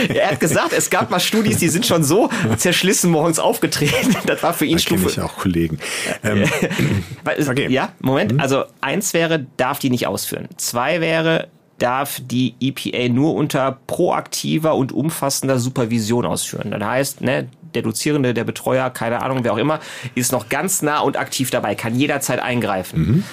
Er 0.09 0.31
hat 0.31 0.39
gesagt, 0.39 0.73
es 0.73 0.89
gab 0.89 1.09
mal 1.09 1.19
Studis, 1.19 1.57
die 1.57 1.69
sind 1.69 1.85
schon 1.85 2.03
so 2.03 2.29
zerschlissen 2.57 3.11
morgens 3.11 3.39
aufgetreten. 3.39 4.15
Das 4.25 4.43
war 4.43 4.53
für 4.53 4.65
ihn 4.65 4.73
da 4.73 4.79
Stufe. 4.79 5.09
Ich 5.09 5.19
auch 5.19 5.37
Kollegen. 5.37 5.79
Ähm. 6.23 6.43
okay. 7.49 7.67
Ja, 7.69 7.93
Moment. 7.99 8.33
Mhm. 8.33 8.39
Also 8.39 8.65
eins 8.81 9.13
wäre, 9.13 9.45
darf 9.57 9.79
die 9.79 9.89
nicht 9.89 10.07
ausführen. 10.07 10.47
Zwei 10.57 11.01
wäre, 11.01 11.47
darf 11.79 12.21
die 12.23 12.55
EPA 12.59 13.11
nur 13.11 13.33
unter 13.35 13.79
proaktiver 13.87 14.75
und 14.75 14.91
umfassender 14.91 15.59
Supervision 15.59 16.25
ausführen. 16.25 16.71
Das 16.71 16.83
heißt, 16.83 17.21
ne, 17.21 17.47
der 17.73 17.81
Dozierende, 17.81 18.33
der 18.33 18.43
Betreuer, 18.43 18.89
keine 18.89 19.21
Ahnung, 19.21 19.43
wer 19.43 19.53
auch 19.53 19.57
immer, 19.57 19.79
ist 20.15 20.31
noch 20.31 20.49
ganz 20.49 20.81
nah 20.81 20.99
und 20.99 21.17
aktiv 21.17 21.49
dabei, 21.49 21.75
kann 21.75 21.95
jederzeit 21.95 22.39
eingreifen. 22.39 22.99
Mhm. 22.99 23.23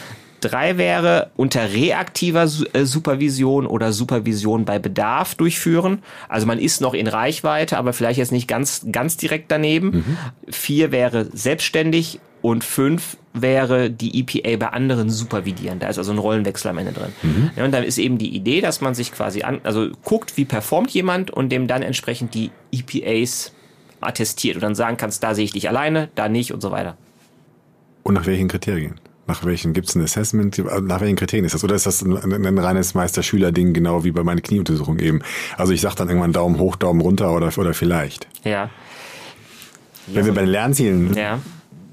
Drei 0.40 0.76
wäre 0.76 1.30
unter 1.37 1.72
reaktiver 1.72 2.44
äh, 2.72 2.85
Supervision 2.85 3.66
oder 3.66 3.92
Supervision 3.92 4.64
bei 4.64 4.78
Bedarf 4.78 5.35
durchführen. 5.35 6.02
Also 6.28 6.46
man 6.46 6.59
ist 6.59 6.80
noch 6.80 6.94
in 6.94 7.06
Reichweite, 7.06 7.78
aber 7.78 7.92
vielleicht 7.92 8.18
jetzt 8.18 8.32
nicht 8.32 8.46
ganz, 8.46 8.87
ganz 8.92 9.16
direkt 9.16 9.50
daneben. 9.50 9.88
Mhm. 9.88 10.16
Vier 10.52 10.92
wäre 10.92 11.26
selbstständig 11.32 12.20
und 12.42 12.64
fünf 12.64 13.16
wäre 13.42 13.90
die 13.90 14.20
EPA 14.20 14.57
bei 14.57 14.68
anderen 14.72 15.11
supervidieren. 15.11 15.79
Da 15.79 15.88
ist 15.88 15.99
also 15.99 16.12
ein 16.12 16.18
Rollenwechsel 16.18 16.70
am 16.70 16.79
Ende 16.79 16.92
drin. 16.92 17.12
Mhm. 17.22 17.51
Ja, 17.57 17.64
und 17.64 17.72
dann 17.72 17.85
ist 17.85 17.99
eben 17.99 18.18
die 18.18 18.35
Idee, 18.35 18.61
dass 18.61 18.81
man 18.81 18.94
sich 18.94 19.12
quasi 19.12 19.42
an, 19.42 19.61
also 19.64 19.90
guckt, 20.05 20.37
wie 20.37 20.44
performt 20.44 20.90
jemand 20.90 21.31
und 21.31 21.51
dem 21.51 21.66
dann 21.66 21.83
entsprechend 21.83 22.35
die 22.35 22.51
EPAs 22.72 23.53
attestiert 24.01 24.57
und 24.57 24.62
dann 24.62 24.75
sagen 24.75 24.96
kannst, 24.96 25.22
da 25.22 25.35
sehe 25.35 25.44
ich 25.44 25.53
dich 25.53 25.68
alleine, 25.68 26.09
da 26.14 26.29
nicht 26.29 26.53
und 26.53 26.61
so 26.61 26.70
weiter. 26.70 26.96
Und 28.03 28.14
nach 28.14 28.27
welchen 28.27 28.49
Kriterien? 28.49 29.01
Nach 29.27 29.44
welchen 29.44 29.72
gibt 29.72 29.88
es 29.88 29.96
ein 29.96 30.03
Assessment? 30.03 30.62
Nach 30.83 31.01
welchen 31.01 31.16
Kriterien 31.16 31.44
ist 31.44 31.55
das? 31.55 31.64
Oder 31.64 31.75
ist 31.75 31.87
das 31.87 32.03
ein, 32.03 32.16
ein 32.46 32.59
reines 32.59 32.94
Meister-Schüler-Ding, 32.94 33.72
genau 33.72 34.05
wie 34.05 34.12
bei 34.12 34.22
meiner 34.22 34.40
Knieuntersuchung 34.40 35.01
eben? 35.01 35.22
Also 35.57 35.72
ich 35.72 35.81
sage 35.81 35.96
dann 35.96 36.09
irgendwann 36.09 36.33
Daumen 36.33 36.59
hoch, 36.61 36.77
Daumen 36.77 37.01
runter 37.01 37.35
oder, 37.35 37.51
oder 37.59 37.75
vielleicht. 37.75 38.29
Ja. 38.44 38.70
Wenn 40.07 40.20
ja, 40.20 40.27
wir 40.27 40.35
bei 40.35 40.42
den 40.42 40.51
Lernzielen 40.51 41.14
ja 41.14 41.40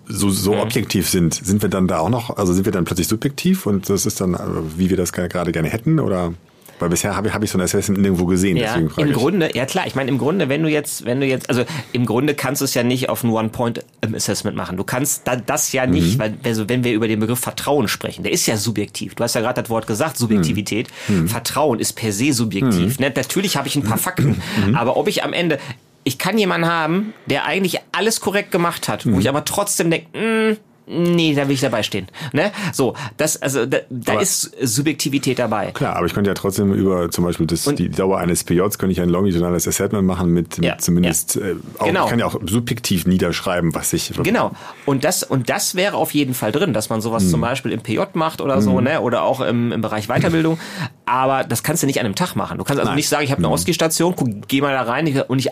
so, 0.07 0.29
so 0.29 0.57
objektiv 0.57 1.09
sind, 1.09 1.33
sind 1.33 1.61
wir 1.61 1.69
dann 1.69 1.87
da 1.87 1.99
auch 1.99 2.09
noch, 2.09 2.37
also 2.37 2.53
sind 2.53 2.65
wir 2.65 2.71
dann 2.71 2.85
plötzlich 2.85 3.07
subjektiv 3.07 3.65
und 3.65 3.89
das 3.89 4.05
ist 4.05 4.21
dann, 4.21 4.33
äh, 4.33 4.39
wie 4.77 4.89
wir 4.89 4.97
das 4.97 5.13
gerade 5.13 5.51
gerne 5.51 5.69
hätten 5.69 5.99
oder? 5.99 6.33
Weil 6.79 6.89
bisher 6.89 7.15
habe 7.15 7.27
ich, 7.27 7.33
hab 7.33 7.43
ich 7.43 7.49
so 7.49 7.57
ein 7.57 7.61
Assessment 7.61 8.01
nirgendwo 8.01 8.25
gesehen. 8.25 8.57
Ja, 8.57 8.75
im 8.75 8.89
ich. 8.97 9.13
Grunde, 9.13 9.55
ja 9.55 9.65
klar, 9.65 9.87
ich 9.87 9.95
meine 9.95 10.09
im 10.09 10.17
Grunde, 10.17 10.49
wenn 10.49 10.63
du 10.63 10.69
jetzt, 10.69 11.05
wenn 11.05 11.21
du 11.21 11.25
jetzt, 11.25 11.49
also 11.49 11.63
im 11.93 12.05
Grunde 12.05 12.33
kannst 12.33 12.61
du 12.61 12.65
es 12.65 12.73
ja 12.73 12.83
nicht 12.83 13.09
auf 13.09 13.23
ein 13.23 13.29
One-Point-Assessment 13.29 14.57
machen. 14.57 14.75
Du 14.75 14.83
kannst 14.83 15.25
da, 15.25 15.37
das 15.37 15.71
ja 15.71 15.85
nicht, 15.85 16.15
mhm. 16.15 16.19
weil 16.19 16.33
also 16.43 16.67
wenn 16.67 16.83
wir 16.83 16.93
über 16.93 17.07
den 17.07 17.19
Begriff 17.19 17.39
Vertrauen 17.39 17.87
sprechen, 17.87 18.23
der 18.23 18.33
ist 18.33 18.45
ja 18.47 18.57
subjektiv. 18.57 19.15
Du 19.15 19.23
hast 19.23 19.35
ja 19.35 19.41
gerade 19.41 19.61
das 19.61 19.69
Wort 19.69 19.87
gesagt, 19.87 20.17
Subjektivität. 20.17 20.89
Mhm. 21.07 21.21
mhm. 21.21 21.27
Vertrauen 21.29 21.79
ist 21.79 21.93
per 21.93 22.11
se 22.11 22.33
subjektiv. 22.33 22.99
Mhm. 22.99 23.05
Ne? 23.05 23.13
Natürlich 23.15 23.55
habe 23.55 23.67
ich 23.67 23.75
ein 23.75 23.83
paar 23.83 23.97
Fakten, 23.97 24.41
mhm. 24.67 24.75
aber 24.75 24.97
ob 24.97 25.07
ich 25.07 25.23
am 25.23 25.31
Ende, 25.31 25.59
ich 26.03 26.17
kann 26.17 26.37
jemanden 26.37 26.67
haben, 26.67 27.13
der 27.27 27.45
eigentlich 27.45 27.79
alles 27.91 28.19
korrekt 28.21 28.51
gemacht 28.51 28.87
hat, 28.87 29.05
mhm. 29.05 29.15
wo 29.15 29.19
ich 29.19 29.29
aber 29.29 29.45
trotzdem 29.45 29.91
denke, 29.91 30.07
hm, 30.13 30.57
Nee, 30.85 31.33
da 31.33 31.47
will 31.47 31.55
ich 31.55 31.61
dabei 31.61 31.81
stehen. 31.81 32.07
Ne? 32.33 32.51
So, 32.73 32.93
das, 33.15 33.41
also 33.41 33.65
da, 33.65 33.79
da 33.89 34.19
ist 34.19 34.51
Subjektivität 34.61 35.39
dabei. 35.39 35.71
Klar, 35.71 35.95
aber 35.95 36.05
ich 36.05 36.13
könnte 36.13 36.29
ja 36.29 36.33
trotzdem 36.33 36.73
über 36.73 37.09
zum 37.09 37.23
Beispiel 37.23 37.47
das, 37.47 37.63
die 37.63 37.89
Dauer 37.89 38.17
eines 38.17 38.43
PJs 38.43 38.77
könnte 38.77 38.91
ich 38.91 38.99
ein 38.99 39.07
longitudinales 39.07 39.65
Assessment 39.65 40.05
machen 40.05 40.31
mit, 40.31 40.57
mit 40.57 40.65
ja, 40.65 40.77
zumindest 40.77 41.35
ja. 41.35 41.41
Äh, 41.41 41.55
auch, 41.79 41.85
genau. 41.85 42.03
ich 42.03 42.09
kann 42.09 42.19
ja 42.19 42.25
auch 42.25 42.35
subjektiv 42.45 43.05
niederschreiben, 43.05 43.73
was 43.73 43.93
ich. 43.93 44.11
Genau. 44.23 44.51
Und 44.85 45.05
das 45.05 45.23
und 45.23 45.49
das 45.49 45.75
wäre 45.75 45.95
auf 45.95 46.13
jeden 46.13 46.33
Fall 46.33 46.51
drin, 46.51 46.73
dass 46.73 46.89
man 46.89 46.99
sowas 46.99 47.23
hm. 47.23 47.29
zum 47.29 47.41
Beispiel 47.41 47.71
im 47.71 47.81
PJ 47.81 48.01
macht 48.13 48.41
oder 48.41 48.61
so, 48.61 48.77
hm. 48.77 48.83
ne? 48.83 49.01
Oder 49.01 49.23
auch 49.23 49.39
im, 49.39 49.71
im 49.71 49.79
Bereich 49.79 50.07
Weiterbildung. 50.07 50.59
Aber 51.05 51.45
das 51.45 51.63
kannst 51.63 51.81
du 51.83 51.87
nicht 51.87 51.99
an 52.01 52.05
einem 52.05 52.15
Tag 52.15 52.35
machen. 52.35 52.57
Du 52.57 52.65
kannst 52.65 52.79
also 52.79 52.89
Nein. 52.89 52.97
nicht 52.97 53.07
sagen, 53.07 53.23
ich 53.23 53.31
habe 53.31 53.39
eine 53.39 53.47
hm. 53.47 53.53
Oststation, 53.53 54.43
geh 54.49 54.59
mal 54.59 54.73
da 54.73 54.81
rein 54.81 55.23
und 55.27 55.39
ich 55.39 55.49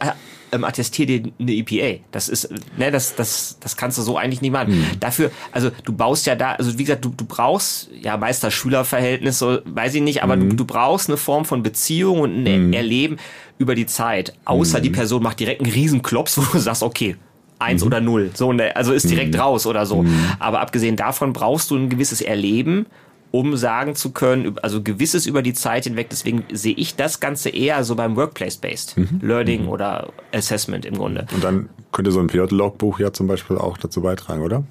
ähm, 0.52 0.64
attestiere 0.64 1.20
dir 1.20 1.32
eine 1.40 1.52
EPA. 1.54 2.04
Das 2.12 2.30
ist, 2.30 2.50
ne, 2.78 2.92
das, 2.92 3.16
das, 3.16 3.58
das 3.60 3.78
kannst 3.78 3.98
du 3.98 4.02
so 4.02 4.18
eigentlich 4.18 4.42
nicht 4.42 4.52
machen. 4.52 4.80
Mhm. 4.80 5.00
Dafür, 5.00 5.32
also 5.52 5.72
du 5.84 5.94
baust 5.94 6.26
ja 6.26 6.36
da, 6.36 6.54
also 6.54 6.78
wie 6.78 6.84
gesagt, 6.84 7.06
du, 7.06 7.10
du 7.16 7.26
brauchst 7.26 7.90
ja 8.02 8.18
Meister-Schüler-Verhältnis, 8.18 9.40
so, 9.40 9.60
weiß 9.66 9.96
ich 9.96 10.02
nicht, 10.02 10.24
aber 10.24 10.36
mhm. 10.36 10.52
du, 10.52 10.56
du 10.58 10.66
brauchst 10.66 11.10
eine 11.10 11.18
Form 11.18 11.46
von 11.46 11.64
Beziehung 11.64 12.20
und 12.20 12.46
ein 12.46 12.68
mhm. 12.68 12.74
Erleben 12.74 13.18
über 13.58 13.76
die 13.76 13.86
Zeit. 13.86 14.34
Außer 14.46 14.82
die 14.82 14.90
mhm. 14.90 14.94
Person 14.94 15.24
macht 15.24 15.40
direkt 15.40 15.62
einen 15.62 15.72
Riesenklops, 15.72 16.38
wo 16.38 16.44
du 16.52 16.60
sagst, 16.60 16.84
okay, 16.84 17.16
eins 17.60 17.82
mhm. 17.82 17.88
oder 17.88 18.02
null. 18.02 18.32
So, 18.34 18.52
ne, 18.54 18.76
also 18.76 18.94
ist 18.94 19.10
direkt 19.10 19.38
raus 19.38 19.66
oder 19.66 19.86
so. 19.86 20.06
Aber 20.40 20.62
abgesehen 20.62 20.96
davon 20.96 21.34
brauchst 21.34 21.72
du 21.72 21.76
ein 21.76 21.90
gewisses 21.90 22.22
Erleben 22.22 22.88
um 23.32 23.56
sagen 23.56 23.96
zu 23.96 24.12
können, 24.12 24.58
also 24.62 24.84
gewisses 24.84 25.26
über 25.26 25.42
die 25.42 25.54
Zeit 25.54 25.86
hinweg. 25.86 26.10
Deswegen 26.10 26.44
sehe 26.52 26.74
ich 26.76 26.96
das 26.96 27.20
Ganze 27.20 27.50
eher 27.50 27.84
so 27.84 27.96
beim 27.96 28.16
Workplace-Based 28.16 28.98
mhm. 28.98 29.20
Learning 29.22 29.64
mhm. 29.64 29.70
oder 29.70 30.10
Assessment 30.34 30.86
im 30.86 30.96
Grunde. 30.96 31.26
Und 31.34 31.44
dann 31.44 31.70
könnte 31.92 32.12
so 32.12 32.20
ein 32.20 32.28
PJ-Logbuch 32.28 33.00
ja 33.00 33.14
zum 33.14 33.28
Beispiel 33.28 33.58
auch 33.58 33.78
dazu 33.78 34.02
beitragen, 34.02 34.42
oder? 34.42 34.64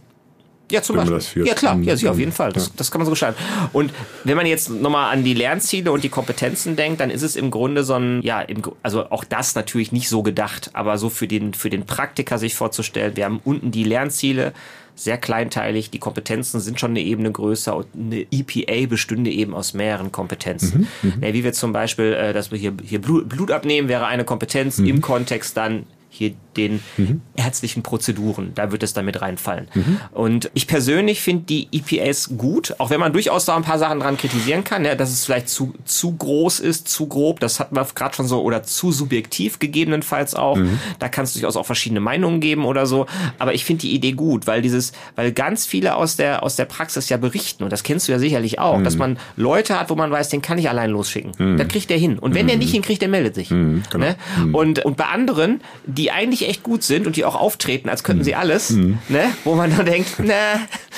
Ja, 0.71 0.83
zum 0.83 0.97
Beispiel. 0.97 1.47
Ja, 1.47 1.55
klar, 1.55 1.79
ja, 1.81 1.97
sicher, 1.97 2.13
auf 2.13 2.19
jeden 2.19 2.33
Fall. 2.33 2.53
Das, 2.53 2.67
ja. 2.67 2.73
das 2.77 2.91
kann 2.91 3.01
man 3.01 3.07
so 3.07 3.11
gestalten. 3.11 3.39
Und 3.73 3.93
wenn 4.25 4.37
man 4.37 4.47
jetzt 4.47 4.71
nochmal 4.71 5.13
an 5.13 5.25
die 5.25 5.35
Lernziele 5.35 5.93
und 5.93 6.05
die 6.05 6.09
Kompetenzen 6.09 6.77
denkt, 6.77 7.01
dann 7.01 7.11
ist 7.11 7.23
es 7.23 7.37
im 7.37 7.51
Grunde 7.51 7.85
so 7.85 7.95
ein, 7.95 8.23
ja, 8.23 8.41
im, 8.41 8.63
also 8.83 9.11
auch 9.11 9.25
das 9.25 9.55
natürlich 9.55 9.93
nicht 9.93 10.09
so 10.09 10.23
gedacht, 10.23 10.71
aber 10.73 10.99
so 10.99 11.11
für 11.11 11.27
den, 11.27 11.55
für 11.55 11.71
den 11.71 11.87
Praktiker 11.87 12.39
sich 12.39 12.55
vorzustellen, 12.55 13.17
wir 13.17 13.25
haben 13.25 13.41
unten 13.45 13.71
die 13.71 13.85
Lernziele, 13.85 14.53
sehr 15.01 15.17
kleinteilig, 15.17 15.91
die 15.91 15.99
Kompetenzen 15.99 16.61
sind 16.61 16.79
schon 16.79 16.91
eine 16.91 17.01
Ebene 17.01 17.33
größer 17.33 17.75
und 17.75 17.87
eine 17.95 18.27
EPA 18.31 18.87
bestünde 18.87 19.31
eben 19.31 19.55
aus 19.55 19.73
mehreren 19.73 20.13
Kompetenzen. 20.13 20.89
Mhm, 21.01 21.15
mhm. 21.21 21.23
wie 21.23 21.43
wir 21.43 21.55
zum 21.55 21.73
Beispiel, 21.73 22.13
äh, 22.13 22.33
dass 22.35 22.51
wir 22.51 22.59
hier, 22.59 22.75
hier 22.85 23.01
Blut, 23.01 23.29
Blut 23.29 23.51
abnehmen, 23.51 23.89
wäre 23.89 24.07
eine 24.07 24.25
Kompetenz, 24.25 24.77
mhm. 24.77 24.87
im 24.87 25.01
Kontext 25.01 25.57
dann 25.57 25.87
hier 26.11 26.33
den 26.57 26.83
mhm. 26.97 27.21
ärztlichen 27.37 27.83
Prozeduren. 27.83 28.53
Da 28.55 28.73
wird 28.73 28.83
es 28.83 28.93
damit 28.93 29.21
reinfallen. 29.21 29.69
Mhm. 29.75 30.01
Und 30.13 30.51
ich 30.55 30.67
persönlich 30.67 31.21
finde 31.21 31.45
die 31.45 31.69
EPAs 31.73 32.31
gut, 32.37 32.75
auch 32.79 32.91
wenn 32.91 33.01
man 33.01 33.13
durchaus 33.13 33.45
da 33.45 33.57
ein 33.57 33.63
paar 33.63 33.79
Sachen 33.79 34.01
dran 34.01 34.17
kritisieren 34.17 34.65
kann, 34.65 34.85
ja, 34.85 34.95
dass 34.95 35.11
es 35.11 35.25
vielleicht 35.25 35.49
zu, 35.49 35.75
zu 35.85 36.13
groß 36.17 36.61
ist, 36.61 36.89
zu 36.89 37.07
grob, 37.07 37.41
das 37.41 37.61
hat 37.61 37.73
man 37.73 37.87
gerade 37.95 38.15
schon 38.15 38.27
so, 38.27 38.43
oder 38.43 38.63
zu 38.63 38.93
subjektiv 38.93 39.59
gegebenenfalls 39.59 40.35
auch. 40.35 40.57
Mhm. 40.57 40.79
Da 40.99 41.09
kann 41.09 41.25
es 41.25 41.33
durchaus 41.33 41.57
auch 41.57 41.67
verschiedene 41.67 42.01
Meinungen 42.01 42.41
geben 42.41 42.65
oder 42.65 42.87
so. 42.87 43.07
Aber 43.39 43.55
ich 43.55 43.65
finde 43.65 43.83
die 43.83 43.95
Idee 43.95 44.13
gut, 44.13 44.47
weil 44.47 44.63
dieses, 44.63 44.93
weil 45.17 45.33
ganz 45.33 45.67
viele 45.67 45.97
aus 45.97 46.17
der, 46.17 46.43
aus 46.43 46.57
der 46.57 46.65
Praxis 46.65 47.09
ja 47.09 47.17
berichten, 47.17 47.65
und 47.65 47.71
das 47.73 47.83
kennst 47.83 48.09
du 48.09 48.13
ja 48.13 48.19
sicherlich 48.19 48.59
auch, 48.59 48.83
dass 48.83 48.95
mhm. 48.95 49.01
man 49.01 49.19
Leute 49.37 49.79
hat, 49.79 49.91
wo 49.91 49.95
man 49.95 50.11
weiß, 50.11 50.29
den 50.29 50.43
kann 50.43 50.59
ich 50.59 50.69
allein 50.69 50.91
losschicken. 50.91 51.33
Mhm. 51.39 51.57
Da 51.57 51.65
kriegt 51.65 51.91
der 51.91 51.99
hin. 51.99 52.19
Und 52.19 52.35
wenn 52.35 52.47
der 52.47 52.57
mhm. 52.57 52.61
nicht 52.61 52.73
hinkriegt, 52.73 53.03
der 53.03 53.09
meldet 53.09 53.35
sich. 53.35 53.49
Genau. 53.49 53.81
Ne? 53.97 54.17
Und, 54.53 54.85
und 54.85 54.97
bei 54.97 55.07
anderen, 55.07 55.61
die 55.87 56.11
eigentlich 56.11 56.49
echt 56.51 56.63
gut 56.63 56.83
sind 56.83 57.07
und 57.07 57.17
die 57.17 57.25
auch 57.25 57.37
auftreten, 57.37 57.89
als 57.89 58.03
könnten 58.03 58.25
sie 58.25 58.35
alles, 58.35 58.71
mhm. 58.71 58.99
ne? 59.09 59.25
wo 59.45 59.55
man 59.55 59.75
dann 59.75 59.87
denkt, 59.87 60.15
na, 60.19 60.35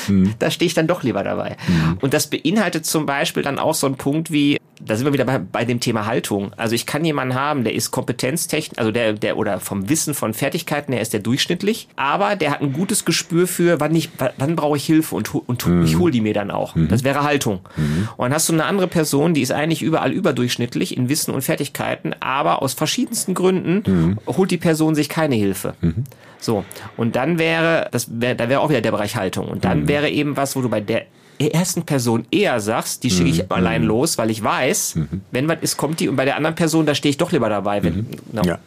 mhm. 0.08 0.34
da 0.38 0.50
stehe 0.50 0.66
ich 0.66 0.74
dann 0.74 0.86
doch 0.86 1.02
lieber 1.02 1.22
dabei. 1.22 1.56
Mhm. 1.68 1.98
Und 2.00 2.14
das 2.14 2.26
beinhaltet 2.28 2.86
zum 2.86 3.06
Beispiel 3.06 3.42
dann 3.42 3.58
auch 3.58 3.74
so 3.74 3.86
einen 3.86 3.96
Punkt 3.96 4.32
wie, 4.32 4.58
da 4.84 4.96
sind 4.96 5.06
wir 5.06 5.12
wieder 5.12 5.24
bei, 5.24 5.38
bei 5.38 5.64
dem 5.64 5.80
Thema 5.80 6.06
Haltung. 6.06 6.52
Also 6.56 6.74
ich 6.74 6.86
kann 6.86 7.04
jemanden 7.04 7.34
haben, 7.34 7.64
der 7.64 7.74
ist 7.74 7.90
kompetenztechnisch, 7.90 8.78
also 8.78 8.90
der, 8.90 9.12
der 9.14 9.36
oder 9.36 9.60
vom 9.60 9.88
Wissen 9.88 10.14
von 10.14 10.34
Fertigkeiten 10.34 10.92
her 10.92 11.02
ist 11.02 11.12
der 11.12 11.20
durchschnittlich, 11.20 11.88
aber 11.96 12.36
der 12.36 12.50
hat 12.50 12.60
ein 12.60 12.72
gutes 12.72 13.04
Gespür 13.04 13.46
für, 13.46 13.80
wann 13.80 13.94
ich, 13.94 14.10
wann 14.38 14.56
brauche 14.56 14.76
ich 14.76 14.84
Hilfe 14.84 15.14
und, 15.14 15.34
und 15.34 15.66
mhm. 15.66 15.84
ich 15.84 15.98
hole 15.98 16.12
die 16.12 16.20
mir 16.20 16.34
dann 16.34 16.50
auch. 16.50 16.74
Mhm. 16.74 16.88
Das 16.88 17.04
wäre 17.04 17.22
Haltung. 17.22 17.60
Mhm. 17.76 18.08
Und 18.16 18.24
dann 18.24 18.34
hast 18.34 18.48
du 18.48 18.52
eine 18.52 18.64
andere 18.64 18.88
Person, 18.88 19.34
die 19.34 19.42
ist 19.42 19.52
eigentlich 19.52 19.82
überall 19.82 20.12
überdurchschnittlich 20.12 20.96
in 20.96 21.08
Wissen 21.08 21.32
und 21.32 21.42
Fertigkeiten, 21.42 22.14
aber 22.20 22.62
aus 22.62 22.74
verschiedensten 22.74 23.34
Gründen 23.34 23.82
mhm. 23.86 24.18
holt 24.26 24.50
die 24.50 24.58
Person 24.58 24.94
sich 24.94 25.08
keine 25.08 25.34
Hilfe. 25.34 25.74
Mhm. 25.80 26.04
So. 26.38 26.64
Und 26.96 27.14
dann 27.14 27.38
wäre, 27.38 27.88
das 27.92 28.08
wäre, 28.20 28.34
da 28.34 28.48
wäre 28.48 28.60
auch 28.60 28.68
wieder 28.68 28.80
der 28.80 28.90
Bereich 28.90 29.16
Haltung. 29.16 29.46
Und 29.46 29.64
dann 29.64 29.82
mhm. 29.82 29.88
wäre 29.88 30.10
eben 30.10 30.36
was, 30.36 30.56
wo 30.56 30.60
du 30.60 30.68
bei 30.68 30.80
der 30.80 31.06
ersten 31.40 31.84
Person 31.84 32.26
eher 32.30 32.60
sagst, 32.60 33.02
die 33.02 33.10
schicke 33.10 33.30
ich 33.30 33.38
mhm. 33.38 33.46
allein 33.50 33.82
los, 33.82 34.18
weil 34.18 34.30
ich 34.30 34.42
weiß, 34.42 34.96
mhm. 34.96 35.22
wenn 35.30 35.48
was 35.48 35.58
ist, 35.60 35.76
kommt 35.76 36.00
die. 36.00 36.08
Und 36.08 36.16
bei 36.16 36.24
der 36.24 36.36
anderen 36.36 36.54
Person, 36.54 36.86
da 36.86 36.94
stehe 36.94 37.10
ich 37.10 37.16
doch 37.16 37.32
lieber 37.32 37.48
dabei. 37.48 37.82
Wenn, 37.82 38.06
no. 38.32 38.42
Ja, 38.42 38.58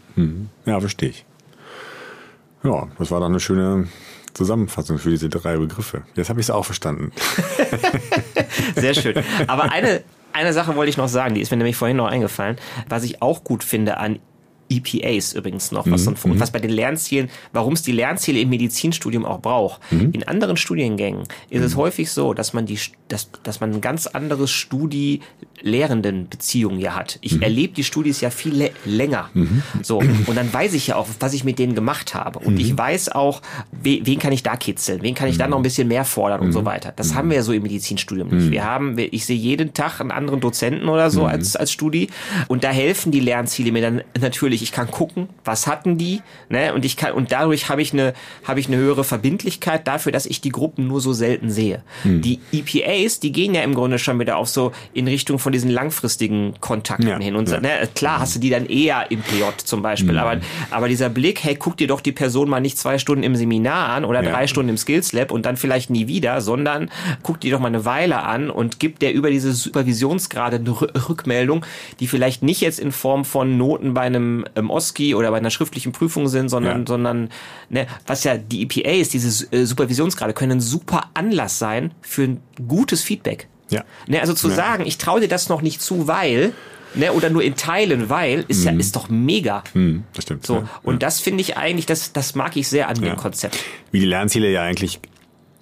ja 0.66 0.80
verstehe 0.80 1.10
ich. 1.10 1.26
Ja, 2.64 2.88
das 2.98 3.12
war 3.12 3.20
doch 3.20 3.28
eine 3.28 3.40
schöne 3.40 3.88
Zusammenfassung 4.34 4.98
für 4.98 5.10
diese 5.10 5.30
drei 5.30 5.58
Begriffe. 5.58 6.04
Jetzt 6.16 6.30
habe 6.30 6.40
ich 6.40 6.48
es 6.48 6.50
auch 6.50 6.66
verstanden. 6.66 7.12
Sehr 8.76 8.94
schön. 8.94 9.16
Aber 9.48 9.72
eine, 9.72 10.04
eine 10.34 10.52
Sache 10.52 10.76
wollte 10.76 10.90
ich 10.90 10.98
noch 10.98 11.08
sagen, 11.08 11.36
die 11.36 11.42
ist 11.42 11.52
mir 11.52 11.58
nämlich 11.58 11.78
vorhin 11.78 11.98
noch 11.98 12.08
eingefallen. 12.08 12.58
Was 12.90 13.04
ich 13.04 13.22
auch 13.22 13.44
gut 13.44 13.64
finde 13.64 13.98
an 13.98 14.20
EPAs 14.70 15.34
übrigens 15.34 15.72
noch, 15.72 15.90
was, 15.90 16.06
mhm. 16.06 16.16
und 16.32 16.40
was 16.40 16.52
bei 16.52 16.60
den 16.60 16.70
Lernzielen, 16.72 17.30
warum 17.54 17.74
es 17.74 17.82
die 17.84 17.92
Lernziele 17.92 18.40
im 18.40 18.50
Medizinstudium 18.50 19.26
auch 19.26 19.40
braucht. 19.40 19.80
Mhm. 19.92 20.12
In 20.12 20.28
anderen 20.28 20.58
Studiengängen 20.58 21.24
ist 21.50 21.64
es 21.64 21.76
mhm. 21.76 21.80
häufig 21.80 22.12
so, 22.12 22.34
dass 22.34 22.54
man 22.54 22.66
die, 22.66 22.80
dass, 23.08 23.30
dass 23.44 23.60
man 23.60 23.74
ein 23.74 23.82
ganz 23.82 24.08
anderes 24.08 24.50
Studi-Lehrenden-Beziehung 24.52 26.80
ja 26.80 26.96
hat. 26.96 27.20
Ich 27.22 27.36
mhm. 27.36 27.44
erlebe 27.44 27.74
die 27.74 27.84
Studis 27.84 28.22
ja 28.22 28.32
viel 28.32 28.72
länger. 28.86 29.30
Mhm. 29.34 29.62
So. 29.84 30.00
Und 30.00 30.36
dann 30.36 30.52
weiß 30.52 30.74
ich 30.74 30.88
ja 30.88 30.96
auch, 30.96 31.06
was 31.20 31.34
ich 31.34 31.44
mit 31.44 31.60
denen 31.60 31.76
gemacht 31.76 32.16
habe. 32.16 32.40
Und 32.40 32.60
ich 32.60 32.76
weiß 32.76 33.10
auch, 33.10 33.44
we 33.72 34.00
wen 34.04 34.18
kann 34.20 34.34
ich 34.34 34.44
da 34.44 34.56
kitzeln? 34.56 35.04
Wen 35.04 35.16
kann 35.16 35.30
ich 35.30 35.38
da 35.38 35.48
noch 35.48 35.58
ein 35.58 35.64
bisschen 35.64 35.88
mehr 35.88 36.04
fordern 36.06 36.42
und 36.42 36.52
so 36.52 36.66
weiter? 36.66 36.92
Das 36.96 37.14
haben 37.14 37.30
wir 37.30 37.38
ja 37.38 37.44
so 37.44 37.54
im 37.54 37.62
Medizinstudium 37.64 38.30
nicht. 38.30 38.52
Wir 38.52 38.64
haben, 38.64 38.98
ich 38.98 39.26
sehe 39.26 39.38
jeden 39.38 39.74
Tag 39.74 40.02
einen 40.02 40.12
anderen 40.12 40.40
Dozenten 40.40 40.90
oder 40.90 41.12
so 41.12 41.26
als, 41.26 41.56
als 41.56 41.72
Studi. 41.72 42.10
Und 42.48 42.64
da 42.64 42.72
helfen 42.72 43.12
die 43.12 43.20
Lernziele 43.20 43.72
mir 43.72 43.82
dann 43.82 44.02
natürlich 44.20 44.55
natürlich, 44.56 44.64
ich 44.64 44.72
kann 44.72 44.90
gucken, 44.90 45.30
was 45.44 45.68
hatten 45.68 45.98
die, 45.98 46.22
ne? 46.50 46.74
Und 46.74 46.86
ich 46.86 46.98
kann 46.98 47.14
und 47.14 47.32
dadurch 47.32 47.70
habe 47.70 47.82
ich 47.82 47.94
eine 47.94 48.14
habe 48.44 48.60
ich 48.60 48.68
eine 48.68 48.78
höhere 48.78 49.04
Verbindlichkeit 49.04 49.88
dafür, 49.88 50.12
dass 50.12 50.26
ich 50.26 50.42
die 50.42 50.50
Gruppen 50.50 50.88
nur 50.88 51.02
so 51.02 51.14
selten 51.14 51.50
sehe. 51.50 51.84
Hm. 52.04 52.22
Die 52.22 52.40
EPAs, 52.52 53.20
die 53.20 53.32
gehen 53.32 53.54
ja 53.54 53.62
im 53.62 53.74
Grunde 53.74 54.00
schon 54.00 54.20
wieder 54.20 54.38
auch 54.38 54.48
so 54.48 54.72
in 54.94 55.08
Richtung 55.08 55.40
von 55.40 55.52
diesen 55.52 55.70
langfristigen 55.70 56.54
Kontakten 56.60 57.08
ja, 57.08 57.20
hin 57.20 57.36
und 57.36 57.50
ja. 57.50 57.60
ne, 57.60 57.88
klar 57.96 58.20
hast 58.20 58.36
du 58.36 58.40
die 58.40 58.50
dann 58.50 58.66
eher 58.66 59.12
im 59.12 59.22
PJ 59.22 59.44
zum 59.64 59.82
Beispiel, 59.82 60.12
hm. 60.12 60.18
aber 60.18 60.38
aber 60.72 60.88
dieser 60.88 61.10
Blick, 61.10 61.44
hey, 61.44 61.56
guck 61.56 61.78
dir 61.78 61.88
doch 61.88 62.02
die 62.02 62.12
Person 62.12 62.50
mal 62.50 62.60
nicht 62.60 62.78
zwei 62.78 62.98
Stunden 62.98 63.24
im 63.24 63.36
Seminar 63.36 63.90
an 63.90 64.06
oder 64.06 64.24
ja. 64.24 64.32
drei 64.32 64.48
Stunden 64.48 64.70
im 64.70 64.78
Skills 64.78 65.14
Lab 65.14 65.32
und 65.32 65.46
dann 65.46 65.58
vielleicht 65.58 65.90
nie 65.90 66.08
wieder, 66.08 66.42
sondern 66.42 66.90
guck 67.24 67.42
dir 67.42 67.52
doch 67.52 67.60
mal 67.60 67.68
eine 67.68 67.86
Weile 67.86 68.24
an 68.24 68.50
und 68.50 68.80
gib 68.80 69.00
der 69.00 69.14
über 69.14 69.30
diese 69.30 69.54
Supervisionsgrade 69.54 70.58
eine 70.58 71.10
Rückmeldung, 71.10 71.66
die 72.00 72.08
vielleicht 72.08 72.44
nicht 72.44 72.62
jetzt 72.62 72.80
in 72.80 72.92
Form 72.92 73.26
von 73.26 73.58
Noten 73.58 73.94
bei 73.94 74.02
einem 74.02 74.45
ähm, 74.56 74.70
OSCI 74.70 75.16
oder 75.16 75.32
bei 75.32 75.38
einer 75.38 75.50
schriftlichen 75.50 75.92
Prüfung 75.92 76.28
sind, 76.28 76.50
sondern, 76.50 76.80
ja. 76.82 76.88
sondern 76.88 77.30
ne, 77.70 77.88
was 78.08 78.24
ja 78.24 78.38
die 78.38 78.64
EPAs, 78.64 79.10
diese 79.10 79.52
äh, 79.52 79.66
Supervisionsgrade, 79.66 80.34
können 80.34 80.54
ein 80.54 80.62
super 80.62 81.10
Anlass 81.14 81.60
sein 81.60 81.92
für 82.02 82.24
ein 82.24 82.42
gutes 82.68 83.02
Feedback. 83.02 83.48
Ja. 83.70 83.84
Ne, 84.08 84.22
also 84.22 84.34
zu 84.34 84.50
ja. 84.50 84.56
sagen, 84.56 84.86
ich 84.86 84.98
traue 84.98 85.22
dir 85.22 85.28
das 85.28 85.50
noch 85.50 85.62
nicht 85.62 85.82
zu, 85.82 86.08
weil 86.08 86.54
ne, 86.96 87.12
oder 87.14 87.30
nur 87.30 87.44
in 87.44 87.56
Teilen, 87.56 88.10
weil 88.10 88.46
ist 88.48 88.60
mhm. 88.60 88.66
ja 88.66 88.72
ist 88.74 88.96
doch 88.96 89.10
mega. 89.10 89.64
Mhm, 89.74 90.04
das 90.14 90.24
stimmt. 90.24 90.46
So 90.46 90.56
ja, 90.56 90.70
und 90.84 90.96
ja. 90.96 91.00
das 91.00 91.20
finde 91.20 91.42
ich 91.42 91.58
eigentlich, 91.58 91.86
das 91.86 92.14
das 92.14 92.36
mag 92.36 92.56
ich 92.56 92.68
sehr 92.68 92.90
an 92.90 93.02
ja. 93.02 93.14
dem 93.14 93.18
Konzept. 93.18 93.58
Wie 93.92 94.00
die 94.00 94.06
Lernziele 94.06 94.52
ja 94.52 94.64
eigentlich 94.64 95.00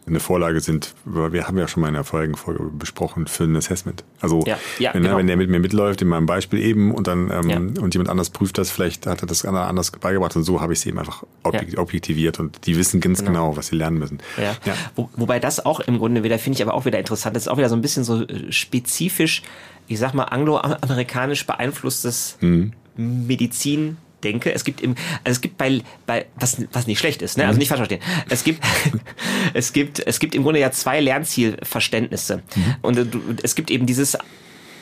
eine 0.05 0.19
Vorlage 0.19 0.59
sind, 0.59 0.93
wir 1.05 1.47
haben 1.47 1.57
ja 1.57 1.67
schon 1.67 1.81
mal 1.81 1.87
in 1.87 1.93
der 1.93 2.03
vorigen 2.03 2.35
Folge 2.35 2.63
besprochen, 2.77 3.27
für 3.27 3.45
ein 3.45 3.55
Assessment. 3.55 4.03
Also 4.19 4.43
ja, 4.45 4.57
ja, 4.79 4.93
wenn, 4.93 5.03
genau. 5.03 5.17
wenn 5.17 5.27
der 5.27 5.37
mit 5.37 5.49
mir 5.49 5.59
mitläuft, 5.59 6.01
in 6.01 6.09
meinem 6.09 6.25
Beispiel 6.25 6.59
eben, 6.59 6.93
und 6.93 7.07
dann 7.07 7.31
ähm, 7.31 7.49
ja. 7.49 7.81
und 7.81 7.93
jemand 7.93 8.09
anders 8.09 8.29
prüft 8.29 8.57
das, 8.57 8.69
vielleicht 8.69 9.07
hat 9.07 9.21
er 9.21 9.27
das 9.27 9.45
anders 9.45 9.91
beigebracht 9.91 10.35
und 10.35 10.43
so 10.43 10.61
habe 10.61 10.73
ich 10.73 10.81
sie 10.81 10.89
eben 10.89 10.99
einfach 10.99 11.23
objektiviert 11.43 12.39
und 12.39 12.65
die 12.65 12.77
wissen 12.77 12.99
ganz 12.99 13.19
genau, 13.19 13.31
genau 13.31 13.57
was 13.57 13.67
sie 13.67 13.75
lernen 13.75 13.97
müssen. 13.97 14.19
Ja. 14.37 14.55
Wo, 14.95 15.09
wobei 15.15 15.39
das 15.39 15.65
auch 15.65 15.79
im 15.79 15.99
Grunde 15.99 16.23
wieder, 16.23 16.37
finde 16.37 16.57
ich 16.57 16.63
aber 16.63 16.73
auch 16.73 16.85
wieder 16.85 16.99
interessant, 16.99 17.35
das 17.35 17.43
ist 17.43 17.47
auch 17.47 17.57
wieder 17.57 17.69
so 17.69 17.75
ein 17.75 17.81
bisschen 17.81 18.03
so 18.03 18.23
äh, 18.23 18.51
spezifisch, 18.51 19.43
ich 19.87 19.99
sag 19.99 20.13
mal, 20.13 20.25
angloamerikanisch 20.25 21.45
beeinflusstes 21.45 22.37
mhm. 22.41 22.73
Medizin 22.95 23.97
denke. 24.23 24.53
Es 24.53 24.63
gibt 24.63 24.81
im, 24.81 24.95
also 25.23 25.38
es 25.38 25.41
gibt 25.41 25.57
bei, 25.57 25.81
bei 26.05 26.25
was, 26.36 26.57
was 26.71 26.88
nicht 26.88 26.99
schlecht 26.99 27.21
ist, 27.21 27.38
ne? 27.38 27.45
Also 27.45 27.59
nicht 27.59 27.69
falsch 27.69 27.79
verstehen. 27.79 28.01
Es 28.29 28.43
gibt, 28.43 28.63
es 29.53 29.73
gibt, 29.73 30.05
es 30.05 30.19
gibt 30.19 30.36
im 30.36 30.43
Grunde 30.43 30.59
ja 30.59 30.71
zwei 30.71 30.99
Lernzielverständnisse. 30.99 32.38
Mhm. 32.38 32.75
Und 32.81 33.07
es 33.43 33.55
gibt 33.55 33.71
eben 33.71 33.86
dieses 33.86 34.17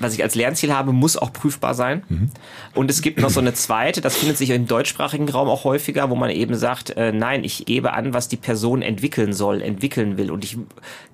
was 0.02 0.14
ich 0.14 0.24
als 0.24 0.36
Lernziel 0.36 0.74
habe, 0.74 0.94
muss 0.94 1.18
auch 1.18 1.34
prüfbar 1.34 1.74
sein. 1.74 2.04
Mhm. 2.10 2.30
Und 2.74 2.90
es 2.90 3.02
gibt 3.02 3.20
noch 3.20 3.30
so 3.30 3.40
eine 3.40 3.54
zweite, 3.54 4.02
das 4.02 4.18
findet 4.18 4.38
sich 4.38 4.50
im 4.50 4.68
deutschsprachigen 4.68 5.30
Raum 5.30 5.50
auch 5.50 5.64
häufiger, 5.64 6.10
wo 6.10 6.16
man 6.16 6.30
eben 6.30 6.56
sagt, 6.56 6.92
äh, 6.92 7.12
nein, 7.12 7.44
ich 7.44 7.66
gebe 7.66 7.94
an, 7.94 8.14
was 8.14 8.28
die 8.28 8.38
Person 8.38 8.82
entwickeln 8.82 9.34
soll, 9.34 9.62
entwickeln 9.62 10.18
will. 10.18 10.32
Und 10.32 10.44
ich 10.44 10.58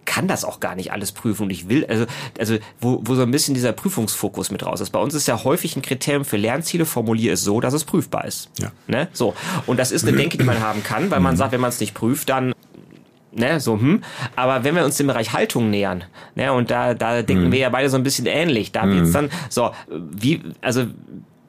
kann 0.06 0.28
das 0.28 0.46
auch 0.46 0.60
gar 0.60 0.76
nicht 0.76 0.92
alles 0.92 1.12
prüfen. 1.12 1.44
Und 1.44 1.50
ich 1.52 1.70
will, 1.70 1.86
also, 1.86 2.06
also 2.40 2.58
wo, 2.80 3.02
wo 3.04 3.16
so 3.16 3.22
ein 3.22 3.32
bisschen 3.32 3.54
dieser 3.54 3.74
Prüfungsfokus 3.74 4.52
mit 4.52 4.66
raus 4.66 4.82
ist. 4.82 4.92
Bei 4.92 5.00
uns 5.00 5.14
ist 5.14 5.28
ja 5.28 5.44
häufig 5.44 5.76
ein 5.76 5.82
Kriterium 5.82 6.26
für 6.26 6.38
Lernziele, 6.38 6.86
formuliere 6.86 7.34
es 7.34 7.44
so, 7.44 7.60
dass 7.60 7.74
es 7.74 7.84
prüfbar 7.84 8.26
ist. 8.26 8.50
Ja. 8.60 8.72
Ne? 8.88 9.10
So. 9.14 9.36
Und 9.68 9.78
das 9.78 9.92
ist 9.92 10.08
eine 10.08 10.18
Denke, 10.18 10.38
die 10.38 10.46
man 10.46 10.62
haben 10.62 10.82
kann, 10.82 11.12
weil 11.12 11.20
man 11.20 11.38
sagt, 11.38 11.52
wenn 11.52 11.62
man 11.62 11.70
es 11.70 11.80
nicht 11.80 11.94
prüft, 11.94 12.30
dann 12.30 12.54
ne, 13.32 13.60
so, 13.60 13.80
hm. 13.80 14.04
Aber 14.36 14.64
wenn 14.64 14.76
wir 14.76 14.86
uns 14.86 14.98
dem 14.98 15.08
Bereich 15.08 15.34
Haltung 15.34 15.70
nähern, 15.70 16.04
ne, 16.36 16.52
und 16.54 16.72
da, 16.72 16.94
da 16.94 17.22
denken 17.22 17.46
hm. 17.46 17.52
wir 17.52 17.60
ja 17.60 17.70
beide 17.70 17.90
so 17.90 17.98
ein 17.98 18.04
bisschen 18.04 18.26
ähnlich, 18.26 18.72
da 18.72 18.84
hm. 18.84 18.96
wird's 18.96 19.12
dann, 19.12 19.30
so, 19.50 19.72
wie, 19.90 20.42
also, 20.62 20.86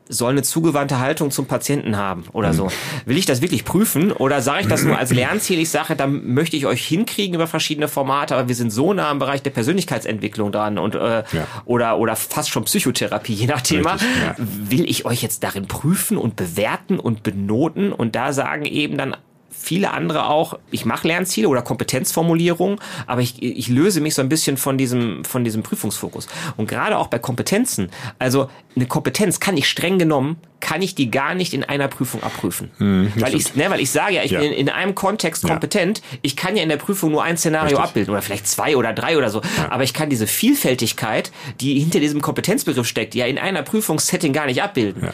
soll 0.08 0.32
eine 0.32 0.42
zugewandte 0.42 0.98
Haltung 0.98 1.30
zum 1.30 1.46
Patienten 1.46 1.96
haben 1.96 2.24
oder 2.32 2.54
so. 2.54 2.64
Hm. 2.66 2.72
Will 3.06 3.18
ich 3.18 3.26
das 3.26 3.42
wirklich 3.42 3.64
prüfen 3.64 4.12
oder 4.12 4.40
sage 4.40 4.62
ich 4.62 4.66
das 4.66 4.82
nur 4.82 4.98
als 4.98 5.10
Lernziel? 5.14 5.58
Ich 5.58 5.70
sage, 5.70 5.96
dann 5.96 6.32
möchte 6.32 6.56
ich 6.56 6.66
euch 6.66 6.84
hinkriegen 6.86 7.34
über 7.34 7.46
verschiedene 7.46 7.88
Formate, 7.88 8.34
aber 8.34 8.48
wir 8.48 8.54
sind 8.54 8.70
so 8.70 8.94
nah 8.94 9.10
im 9.10 9.18
Bereich 9.18 9.42
der 9.42 9.50
Persönlichkeitsentwicklung 9.50 10.50
dran 10.50 10.78
und 10.78 10.94
äh, 10.94 11.24
ja. 11.30 11.46
oder 11.66 11.98
oder 11.98 12.16
fast 12.16 12.50
schon 12.50 12.64
Psychotherapie, 12.64 13.34
je 13.34 13.46
nach 13.46 13.60
Thema. 13.60 13.92
Richtig, 13.92 14.08
ja. 14.22 14.34
Will 14.38 14.88
ich 14.88 15.04
euch 15.04 15.22
jetzt 15.22 15.42
darin 15.42 15.66
prüfen 15.66 16.16
und 16.16 16.36
bewerten 16.36 16.98
und 16.98 17.22
benoten 17.22 17.92
und 17.92 18.16
da 18.16 18.32
sagen 18.32 18.64
eben 18.64 18.96
dann 18.96 19.14
viele 19.58 19.90
andere 19.90 20.28
auch, 20.28 20.58
ich 20.70 20.84
mache 20.84 21.08
Lernziele 21.08 21.48
oder 21.48 21.62
Kompetenzformulierung, 21.62 22.80
aber 23.06 23.20
ich, 23.20 23.42
ich 23.42 23.68
löse 23.68 24.00
mich 24.00 24.14
so 24.14 24.22
ein 24.22 24.28
bisschen 24.28 24.56
von 24.56 24.78
diesem, 24.78 25.24
von 25.24 25.44
diesem 25.44 25.62
Prüfungsfokus. 25.62 26.28
Und 26.56 26.68
gerade 26.68 26.96
auch 26.96 27.08
bei 27.08 27.18
Kompetenzen, 27.18 27.90
also 28.18 28.48
eine 28.76 28.86
Kompetenz 28.86 29.40
kann 29.40 29.56
ich 29.56 29.68
streng 29.68 29.98
genommen, 29.98 30.36
kann 30.60 30.82
ich 30.82 30.94
die 30.94 31.10
gar 31.10 31.34
nicht 31.34 31.54
in 31.54 31.64
einer 31.64 31.88
Prüfung 31.88 32.22
abprüfen. 32.22 32.70
Hm, 32.78 33.12
weil, 33.16 33.34
ich, 33.34 33.54
ne, 33.54 33.70
weil 33.70 33.80
ich 33.80 33.90
sage 33.90 34.14
ja, 34.14 34.22
ich 34.22 34.32
ja. 34.32 34.40
bin 34.40 34.52
in, 34.52 34.58
in, 34.58 34.68
einem 34.68 34.94
Kontext 34.94 35.46
kompetent, 35.46 35.98
ja. 35.98 36.18
ich 36.22 36.36
kann 36.36 36.56
ja 36.56 36.62
in 36.62 36.68
der 36.68 36.76
Prüfung 36.76 37.10
nur 37.10 37.22
ein 37.22 37.36
Szenario 37.36 37.76
Richtig. 37.76 37.84
abbilden 37.84 38.12
oder 38.12 38.22
vielleicht 38.22 38.46
zwei 38.46 38.76
oder 38.76 38.92
drei 38.92 39.18
oder 39.18 39.30
so, 39.30 39.40
ja. 39.40 39.70
aber 39.70 39.84
ich 39.84 39.94
kann 39.94 40.10
diese 40.10 40.26
Vielfältigkeit, 40.26 41.30
die 41.60 41.78
hinter 41.78 42.00
diesem 42.00 42.20
Kompetenzbegriff 42.20 42.86
steckt, 42.86 43.14
ja 43.14 43.26
in 43.26 43.38
einer 43.38 43.62
Prüfungssetting 43.62 44.32
gar 44.32 44.46
nicht 44.46 44.62
abbilden. 44.62 45.08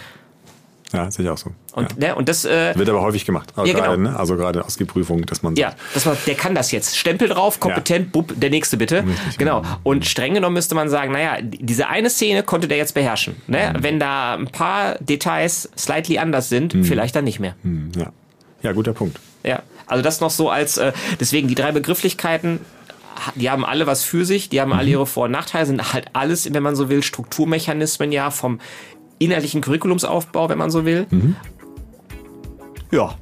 Ja. 0.95 1.11
Sehe 1.11 1.25
ich 1.25 1.31
auch 1.31 1.37
so. 1.37 1.51
Und, 1.73 1.91
ja. 1.99 2.09
ne, 2.09 2.15
und 2.15 2.29
das 2.29 2.45
äh, 2.45 2.77
wird 2.77 2.89
aber 2.89 3.03
häufig 3.03 3.25
gemacht. 3.25 3.53
Also 3.57 3.71
ja, 3.71 3.79
gerade, 3.79 3.97
genau. 3.97 4.11
ne? 4.11 4.19
Also 4.19 4.37
gerade 4.37 4.65
aus 4.65 4.77
Prüfung, 4.77 5.27
dass 5.27 5.43
man 5.43 5.57
ja, 5.57 5.75
dass 5.93 6.05
man, 6.05 6.17
der 6.27 6.35
kann 6.35 6.55
das 6.55 6.71
jetzt. 6.71 6.97
Stempel 6.97 7.29
drauf, 7.29 7.59
kompetent, 7.59 8.07
ja. 8.07 8.11
bub, 8.13 8.33
der 8.37 8.51
nächste 8.51 8.77
bitte. 8.77 9.05
Richtig, 9.07 9.39
genau. 9.39 9.63
Und 9.83 10.07
streng 10.07 10.35
genommen 10.35 10.55
müsste 10.55 10.75
man 10.75 10.89
sagen, 10.89 11.13
naja, 11.13 11.39
diese 11.43 11.89
eine 11.89 12.11
Szene 12.11 12.43
konnte 12.43 12.69
der 12.69 12.77
jetzt 12.77 12.95
beherrschen. 12.95 13.37
Ne? 13.47 13.75
Mhm. 13.77 13.83
Wenn 13.83 14.01
da 14.01 14.35
ein 14.35 14.47
paar 14.47 14.97
Details 15.01 15.69
slightly 15.77 16.19
anders 16.19 16.49
sind, 16.49 16.75
mhm. 16.75 16.85
vielleicht 16.85 17.17
dann 17.17 17.25
nicht 17.25 17.41
mehr. 17.41 17.57
Mhm. 17.63 17.91
Ja. 17.97 18.13
ja, 18.63 18.73
guter 18.73 18.93
Punkt. 18.93 19.19
Ja, 19.45 19.63
also 19.87 20.03
das 20.03 20.21
noch 20.21 20.31
so 20.31 20.49
als 20.49 20.79
äh, 20.79 20.93
deswegen 21.21 21.49
die 21.49 21.55
drei 21.55 21.73
Begrifflichkeiten 21.73 22.61
die 23.37 23.51
haben 23.51 23.65
alle 23.65 23.87
was 23.87 24.05
für 24.05 24.25
sich, 24.25 24.49
die 24.49 24.61
haben 24.61 24.73
alle 24.73 24.87
mhm. 24.87 24.93
ihre 24.93 25.07
Vor- 25.07 25.27
und 25.27 25.31
Nachteile, 25.31 25.67
sind 25.67 25.93
halt 25.93 26.07
alles, 26.15 26.53
wenn 26.53 26.63
man 26.63 26.75
so 26.77 26.89
will, 26.89 27.03
Strukturmechanismen 27.03 28.13
ja 28.13 28.31
vom 28.31 28.61
inhaltlichen 29.19 29.61
Curriculumsaufbau, 29.61 30.49
wenn 30.49 30.59
man 30.59 30.71
so 30.71 30.85
will. 30.85 31.07
Mhm. 31.11 31.37
Ja. 32.91 33.15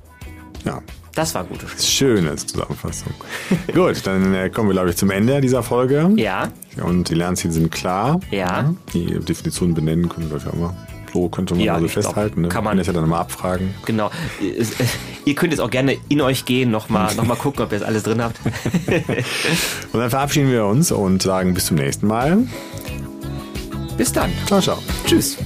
Ja. 0.64 0.83
Das 1.14 1.35
war 1.35 1.44
gut. 1.44 1.59
Schöne 1.78 2.37
Zusammenfassung. 2.37 3.12
gut, 3.74 4.07
dann 4.07 4.35
äh, 4.35 4.48
kommen 4.48 4.68
wir, 4.70 4.72
glaube 4.72 4.90
ich, 4.90 4.96
zum 4.96 5.11
Ende 5.11 5.40
dieser 5.40 5.62
Folge. 5.62 6.11
Ja. 6.16 6.48
Und 6.83 7.11
die 7.11 7.14
Lernziele 7.14 7.52
sind 7.52 7.70
klar. 7.70 8.18
Ja. 8.31 8.74
Die 8.94 9.18
Definitionen 9.20 9.74
benennen 9.74 10.09
können 10.09 10.31
wir 10.31 10.38
ja 10.38 10.50
immer. 10.50 10.74
So 11.12 11.28
könnte 11.28 11.55
man 11.55 11.62
ja, 11.62 11.74
also 11.74 11.88
festhalten. 11.88 12.35
Glaub, 12.35 12.42
ne? 12.42 12.48
Kann 12.48 12.64
man 12.64 12.78
das 12.78 12.87
ja 12.87 12.94
dann 12.94 13.07
mal 13.07 13.20
abfragen. 13.20 13.74
Genau. 13.85 14.11
Ihr 15.26 15.35
könnt 15.35 15.52
jetzt 15.52 15.61
auch 15.61 15.70
gerne 15.70 15.98
in 16.09 16.22
euch 16.22 16.46
gehen, 16.46 16.70
nochmal 16.70 17.14
noch 17.14 17.26
mal 17.26 17.37
gucken, 17.37 17.62
ob 17.62 17.72
ihr 17.72 17.78
das 17.78 17.87
alles 17.87 18.05
drin 18.05 18.22
habt. 18.22 18.40
und 19.92 20.00
dann 20.00 20.11
verabschieden 20.11 20.50
wir 20.50 20.64
uns 20.64 20.90
und 20.90 21.22
sagen 21.22 21.52
bis 21.52 21.66
zum 21.66 21.76
nächsten 21.76 22.07
Mal. 22.07 22.38
Bis 23.98 24.12
dann. 24.12 24.31
Ciao, 24.46 24.61
ciao. 24.61 24.78
Tschüss. 25.07 25.37